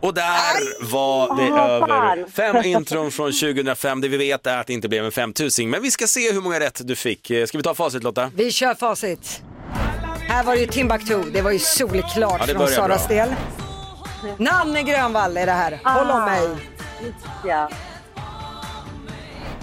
Och 0.01 0.15
där 0.15 0.85
var 0.93 1.37
det 1.37 1.53
Ah, 1.61 1.69
över. 1.69 1.87
fan. 1.87 2.25
Fem 2.33 2.65
intron 2.65 3.11
från 3.11 3.33
2005. 3.33 4.01
Det 4.01 4.09
vi 4.09 4.17
vet 4.17 4.47
är 4.47 4.59
att 4.59 4.67
det 4.67 4.73
inte 4.73 4.89
blev 4.89 5.05
en 5.05 5.13
5000 5.13 5.71
men 5.71 5.83
vi 5.83 5.91
ska 5.91 6.07
se 6.07 6.33
hur 6.33 6.41
många 6.41 6.61
rätt 6.61 6.81
du 6.85 6.97
fick. 6.97 7.31
Eh, 7.31 7.47
Ska 7.47 7.59
vi 7.59 7.65
ta 7.65 7.75
facit 7.75 8.03
Lotta? 8.03 8.31
Vi 8.37 8.51
kör 8.53 8.75
facit. 8.75 9.43
Här 10.31 10.45
var 10.45 10.55
det 10.55 10.61
ju 10.61 10.67
Timbuktu, 10.67 11.23
det 11.31 11.43
var 11.43 11.51
ju 11.51 11.59
solklart 11.59 12.43
Ja, 12.49 12.55
från 12.55 12.69
Saras 12.69 13.09
bra. 13.09 13.17
del. 13.17 13.35
Nanne 14.39 14.83
Grönvall 14.83 15.37
är 15.37 15.47
det 15.47 15.53
här, 15.53 15.81
Håll 15.85 16.11
om 16.11 16.25
mig. 16.25 16.49
Ja. 17.47 17.71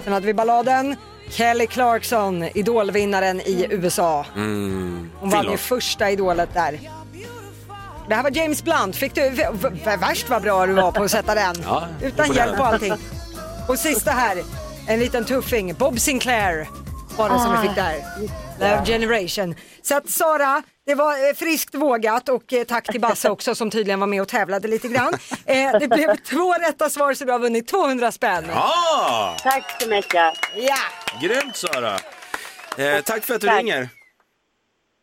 Sen 0.04 0.12
hade 0.12 0.26
vi 0.26 0.34
balladen 0.34 0.96
Kelly 1.30 1.66
Clarkson, 1.66 2.42
idolvinnaren 2.42 3.40
i 3.40 3.66
USA. 3.70 4.26
Mm. 4.36 5.10
Hon 5.20 5.30
vann 5.30 5.50
ju 5.50 5.56
första 5.56 6.10
idolet 6.10 6.54
där. 6.54 6.80
Det 8.08 8.14
här 8.14 8.22
var 8.22 8.30
James 8.36 8.62
Blunt, 8.64 8.96
fick 8.96 9.14
du, 9.14 9.30
värst 10.00 10.28
vad 10.28 10.42
bra 10.42 10.66
du 10.66 10.72
var 10.72 10.92
på 10.92 11.02
att 11.02 11.10
sätta 11.10 11.34
den. 11.34 11.56
Ja, 11.64 11.88
Utan 12.02 12.32
hjälp 12.32 12.60
och 12.60 12.66
allting. 12.66 12.94
Och 13.68 13.78
sista 13.78 14.10
här, 14.10 14.42
en 14.86 14.98
liten 14.98 15.24
tuffing, 15.24 15.74
Bob 15.74 16.00
Sinclair 16.00 16.68
var 17.16 17.28
det 17.30 17.38
som 17.38 17.52
vi 17.52 17.68
fick 17.68 17.76
där. 17.76 17.94
Love 18.60 18.84
Generation. 18.86 19.54
Så 19.82 19.96
att 19.96 20.10
Sara, 20.10 20.62
det 20.86 20.94
var 20.94 21.12
eh, 21.12 21.34
friskt 21.34 21.74
vågat 21.74 22.28
och 22.28 22.52
eh, 22.52 22.64
tack 22.64 22.86
till 22.92 23.00
Basse 23.00 23.30
också 23.30 23.54
som 23.54 23.70
tydligen 23.70 24.00
var 24.00 24.06
med 24.06 24.22
och 24.22 24.28
tävlade 24.28 24.68
lite 24.68 24.88
grann. 24.88 25.14
Eh, 25.46 25.72
det 25.80 25.88
blev 25.88 26.16
två 26.16 26.52
rätta 26.52 26.90
svar 26.90 27.14
så 27.14 27.24
du 27.24 27.32
har 27.32 27.38
vunnit 27.38 27.68
200 27.68 28.12
spänn. 28.12 28.44
Ja! 28.54 29.36
Tack 29.42 29.82
så 29.82 29.88
mycket. 29.88 30.32
Ja! 30.56 30.76
Grymt 31.22 31.56
Sara! 31.56 31.98
Eh, 32.76 33.00
tack 33.04 33.24
för 33.24 33.34
att 33.34 33.40
du 33.40 33.46
Tack. 33.46 33.58
ringer. 33.58 33.88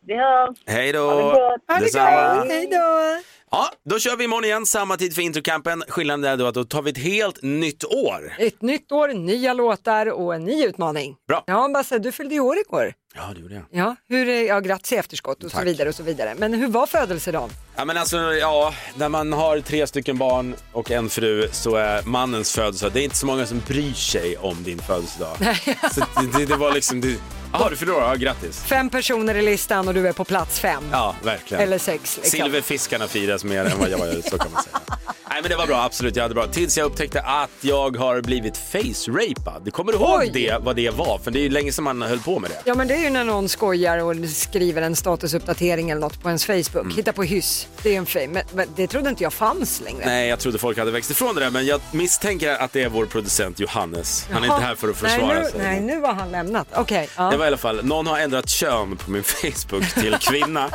Vi 0.05 0.15
hörs. 0.17 0.57
Hej 0.65 0.91
då! 0.91 1.11
Ha 1.11 1.33
det 1.33 1.39
gott. 1.67 1.79
Detsamma. 1.81 2.45
hej 2.49 2.67
då! 2.71 3.21
Ja, 3.55 3.69
då 3.89 3.99
kör 3.99 4.15
vi 4.15 4.23
imorgon 4.23 4.45
igen, 4.45 4.65
samma 4.65 4.97
tid 4.97 5.15
för 5.15 5.21
introkampen. 5.21 5.83
Skillnaden 5.87 6.23
är 6.25 6.37
då 6.37 6.45
att 6.47 6.53
då 6.53 6.63
tar 6.63 6.81
vi 6.81 6.91
ett 6.91 6.97
helt 6.97 7.41
nytt 7.41 7.83
år. 7.83 8.33
Ett 8.39 8.61
nytt 8.61 8.91
år, 8.91 9.07
nya 9.07 9.53
låtar 9.53 10.05
och 10.11 10.35
en 10.35 10.43
ny 10.45 10.65
utmaning. 10.65 11.15
Bra. 11.27 11.43
Ja, 11.47 11.69
Basse, 11.73 11.99
du 11.99 12.11
fyllde 12.11 12.35
ju 12.35 12.41
år 12.41 12.57
igår. 12.57 12.93
Ja, 13.15 13.31
det 13.35 13.41
gjorde 13.41 13.53
jag. 13.53 13.63
Ja, 13.71 13.95
hur, 14.09 14.25
ja 14.25 14.59
grattis 14.59 14.93
i 14.93 14.95
efterskott 14.95 15.43
och 15.43 15.51
så 15.51 15.57
Tack. 15.57 15.67
vidare 15.67 15.89
och 15.89 15.95
så 15.95 16.03
vidare. 16.03 16.35
Men 16.37 16.53
hur 16.53 16.67
var 16.67 16.87
födelsedagen? 16.87 17.49
Ja 17.75 17.85
men 17.85 17.97
alltså, 17.97 18.17
ja, 18.17 18.73
när 18.97 19.09
man 19.09 19.33
har 19.33 19.59
tre 19.59 19.87
stycken 19.87 20.17
barn 20.17 20.55
och 20.71 20.91
en 20.91 21.09
fru 21.09 21.49
så 21.51 21.75
är 21.75 22.01
mannens 22.03 22.55
födelsedag, 22.55 22.93
det 22.93 22.99
är 22.99 23.03
inte 23.03 23.17
så 23.17 23.25
många 23.25 23.45
som 23.45 23.61
bryr 23.67 23.93
sig 23.93 24.37
om 24.37 24.63
din 24.63 24.79
födelsedag. 24.79 25.37
så 25.93 25.99
det, 25.99 26.37
det, 26.37 26.45
det 26.45 26.55
var 26.55 26.71
liksom, 26.71 27.01
det, 27.01 27.15
jaha 27.59 27.69
du 27.69 27.75
fyller 27.75 27.93
år, 27.93 28.01
ja 28.01 28.15
grattis. 28.15 28.63
Fem 28.63 28.89
personer 28.89 29.35
i 29.35 29.41
listan 29.41 29.87
och 29.87 29.93
du 29.93 30.07
är 30.07 30.13
på 30.13 30.25
plats 30.25 30.59
fem. 30.59 30.83
Ja, 30.91 31.15
verkligen. 31.23 31.63
Eller 31.63 31.77
sex. 31.77 32.17
Liksom. 32.17 32.39
Silverfiskarna 32.39 33.07
firas 33.07 33.43
mer 33.43 33.65
än 33.65 33.79
vad 33.79 33.89
jag 33.89 33.99
gör, 33.99 34.21
så 34.21 34.37
kan 34.37 34.51
man 34.51 34.63
säga. 34.63 34.94
Nej 35.35 35.41
men 35.41 35.49
det 35.49 35.57
var 35.57 35.67
bra, 35.67 35.83
absolut. 35.83 36.15
Jag 36.15 36.23
hade 36.23 36.35
bra. 36.35 36.47
Tills 36.47 36.77
jag 36.77 36.85
upptäckte 36.85 37.21
att 37.21 37.49
jag 37.61 37.97
har 37.97 38.21
blivit 38.21 38.57
face-rapad. 38.57 39.73
Kommer 39.73 39.91
du 39.91 39.97
ihåg 39.97 40.19
Oj. 40.19 40.29
det, 40.33 40.57
vad 40.61 40.75
det 40.75 40.89
var? 40.89 41.17
För 41.17 41.31
det 41.31 41.39
är 41.39 41.41
ju 41.41 41.49
länge 41.49 41.71
sedan 41.71 41.83
man 41.83 42.01
höll 42.01 42.19
på 42.19 42.39
med 42.39 42.49
det. 42.49 42.61
Ja 42.65 42.75
men 42.75 42.87
det 42.87 42.93
är 42.93 42.99
ju 43.03 43.09
när 43.09 43.23
någon 43.23 43.49
skojar 43.49 43.97
och 43.97 44.29
skriver 44.29 44.81
en 44.81 44.95
statusuppdatering 44.95 45.89
eller 45.89 46.01
något 46.01 46.21
på 46.21 46.27
ens 46.27 46.45
Facebook. 46.45 46.83
Mm. 46.83 46.95
Hitta 46.95 47.13
på 47.13 47.23
hyss, 47.23 47.67
det 47.83 47.95
är 47.95 47.97
en 47.97 48.05
fame. 48.05 48.27
Men, 48.27 48.43
men 48.53 48.67
det 48.75 48.87
trodde 48.87 49.09
inte 49.09 49.23
jag 49.23 49.33
fanns 49.33 49.81
längre. 49.81 50.05
Nej, 50.05 50.29
jag 50.29 50.39
trodde 50.39 50.57
folk 50.57 50.77
hade 50.77 50.91
växt 50.91 51.11
ifrån 51.11 51.35
det 51.35 51.41
där, 51.41 51.51
men 51.51 51.65
jag 51.65 51.81
misstänker 51.91 52.57
att 52.57 52.73
det 52.73 52.83
är 52.83 52.89
vår 52.89 53.05
producent 53.05 53.59
Johannes. 53.59 54.27
Han 54.31 54.43
är 54.43 54.47
Jaha. 54.47 54.55
inte 54.55 54.67
här 54.67 54.75
för 54.75 54.89
att 54.89 54.97
försvara 54.97 55.33
nej, 55.33 55.43
nu, 55.43 55.49
sig. 55.49 55.59
Nej, 55.59 55.81
nu 55.81 56.01
har 56.01 56.13
han 56.13 56.31
lämnat. 56.31 56.67
Okej. 56.75 57.09
ja. 57.17 57.29
Det 57.31 57.37
var 57.37 57.45
i 57.45 57.47
alla 57.47 57.57
fall, 57.57 57.85
någon 57.85 58.07
har 58.07 58.19
ändrat 58.19 58.49
kön 58.49 58.97
på 58.97 59.11
min 59.11 59.23
Facebook 59.43 59.93
till 59.93 60.17
kvinna. 60.19 60.69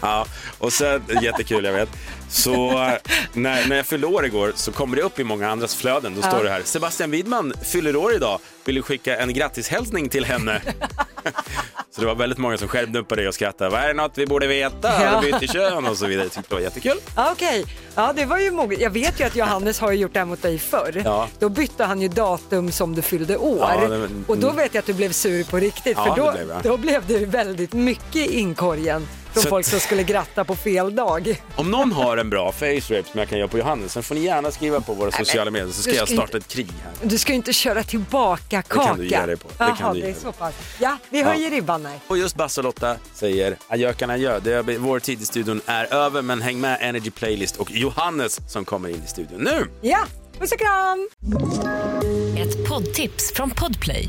Ja, 0.00 0.26
och 0.58 0.72
sen, 0.72 1.02
jättekul 1.22 1.64
jag 1.64 1.72
vet. 1.72 1.88
Så 2.28 2.72
när, 3.32 3.68
när 3.68 3.76
jag 3.76 3.86
fyllde 3.86 4.06
år 4.06 4.26
igår 4.26 4.52
så 4.54 4.72
kommer 4.72 4.96
det 4.96 5.02
upp 5.02 5.18
i 5.18 5.24
många 5.24 5.50
andras 5.50 5.74
flöden. 5.74 6.14
Då 6.14 6.20
Ja. 6.24 6.30
står 6.30 6.44
det 6.44 6.50
här, 6.50 6.62
Sebastian 6.64 7.10
Widman 7.10 7.52
fyller 7.62 7.96
år 7.96 8.14
idag, 8.14 8.38
vill 8.64 8.74
du 8.74 8.82
skicka 8.82 9.16
en 9.16 9.34
grattishälsning 9.34 10.08
till 10.08 10.24
henne? 10.24 10.60
så 11.94 12.00
det 12.00 12.06
var 12.06 12.14
väldigt 12.14 12.38
många 12.38 12.58
som 12.58 12.68
skärpte 12.68 12.98
upp 12.98 13.08
på 13.08 13.14
det 13.14 13.28
och 13.28 13.34
skrattade. 13.34 13.70
Vad 13.70 13.80
är 13.80 13.86
det 13.86 13.94
något 13.94 14.18
vi 14.18 14.26
borde 14.26 14.46
veta? 14.46 15.02
Ja. 15.02 15.08
Har 15.08 15.22
du 15.22 15.32
bytt 15.32 15.52
kön? 15.52 15.86
Och 15.86 15.96
så 15.96 16.06
vidare. 16.06 16.24
Jag 16.24 16.32
tyckte 16.32 16.48
det 16.48 16.54
var 16.54 16.62
jättekul. 16.62 16.96
Okej, 17.16 17.64
ja 17.94 18.12
det 18.16 18.24
var 18.24 18.38
ju 18.38 18.50
moget. 18.50 18.80
Jag 18.80 18.90
vet 18.90 19.20
ju 19.20 19.24
att 19.24 19.36
Johannes 19.36 19.80
har 19.80 19.92
gjort 19.92 20.12
det 20.12 20.18
här 20.18 20.26
mot 20.26 20.42
dig 20.42 20.58
förr. 20.58 21.02
Ja. 21.04 21.28
Då 21.38 21.48
bytte 21.48 21.84
han 21.84 22.00
ju 22.02 22.08
datum 22.08 22.72
som 22.72 22.94
du 22.94 23.02
fyllde 23.02 23.36
år. 23.36 23.58
Ja, 23.80 23.88
det 23.88 24.08
Och 24.26 24.38
då 24.38 24.50
vet 24.50 24.74
jag 24.74 24.80
att 24.80 24.86
du 24.86 24.94
blev 24.94 25.12
sur 25.12 25.44
på 25.44 25.56
riktigt. 25.56 25.96
För 25.96 26.16
då 26.16 26.32
blev 26.32 26.62
då 26.62 26.76
blev 26.76 27.06
det 27.06 27.26
väldigt 27.26 27.72
mycket 27.72 28.16
i 28.16 28.38
inkorgen 28.38 29.06
från 29.34 29.42
Så- 29.42 29.48
folk 29.48 29.66
som 29.66 29.80
skulle 29.80 30.02
gratta 30.02 30.44
på 30.44 30.56
fel 30.56 30.94
dag. 30.94 31.42
Om 31.56 31.70
någon 31.70 31.92
har 31.92 32.16
en 32.16 32.30
bra 32.30 32.52
face 32.52 32.66
rape 32.66 33.04
som 33.10 33.18
jag 33.20 33.28
kan 33.28 33.38
göra 33.38 33.48
på 33.48 33.58
Johannes, 33.58 33.92
sen 33.92 34.02
får 34.02 34.14
ni 34.14 34.20
gärna 34.20 34.50
skriva 34.50 34.80
på 34.80 34.94
våra 34.94 35.10
men 35.16 35.24
sociala 35.26 35.50
medier 35.50 35.72
så 35.72 35.82
ska 35.82 35.90
du 35.90 35.96
jag 35.96 36.08
ska 36.08 36.16
starta 36.16 36.36
ett 36.38 36.48
krig 36.48 36.68
här. 36.84 37.08
Du 37.08 37.18
ska 37.18 37.32
ju 37.32 37.36
inte 37.36 37.52
köra 37.52 37.82
tillbaka 37.82 38.62
kan 38.62 38.84
kaka. 38.86 38.94
du 38.94 39.06
ge 39.08 39.26
dig 39.26 39.36
på. 39.36 39.48
Det 39.48 39.54
Jaha, 39.58 39.76
kan 39.76 39.94
du 39.94 40.00
det 40.00 40.10
är 40.10 40.14
så 40.14 40.32
pass. 40.32 40.54
Ja, 40.80 40.96
vi 41.10 41.22
höjer 41.22 41.50
ribban 41.50 41.82
nej. 41.82 42.00
Och 42.06 42.18
just 42.18 42.36
Basse 42.36 42.60
och 42.60 42.64
Lotta 42.64 42.96
säger 43.14 43.56
adjökan 43.68 44.10
adjö. 44.10 44.40
Det 44.40 44.52
är, 44.52 44.78
vår 44.78 44.98
tid 45.00 45.22
i 45.22 45.24
studion 45.24 45.60
är 45.66 45.94
över, 45.94 46.22
men 46.22 46.42
häng 46.42 46.60
med 46.60 46.78
Energy 46.80 47.10
Playlist 47.10 47.56
och 47.56 47.70
Johannes 47.70 48.40
som 48.52 48.64
kommer 48.64 48.88
in 48.88 49.02
i 49.04 49.08
studion 49.08 49.40
nu. 49.40 49.66
Ja, 49.80 49.98
puss 50.38 50.52
och 50.52 50.58
kram! 50.58 51.08
Ett 52.38 52.68
poddtips 52.68 53.32
från 53.34 53.50
Podplay. 53.50 54.08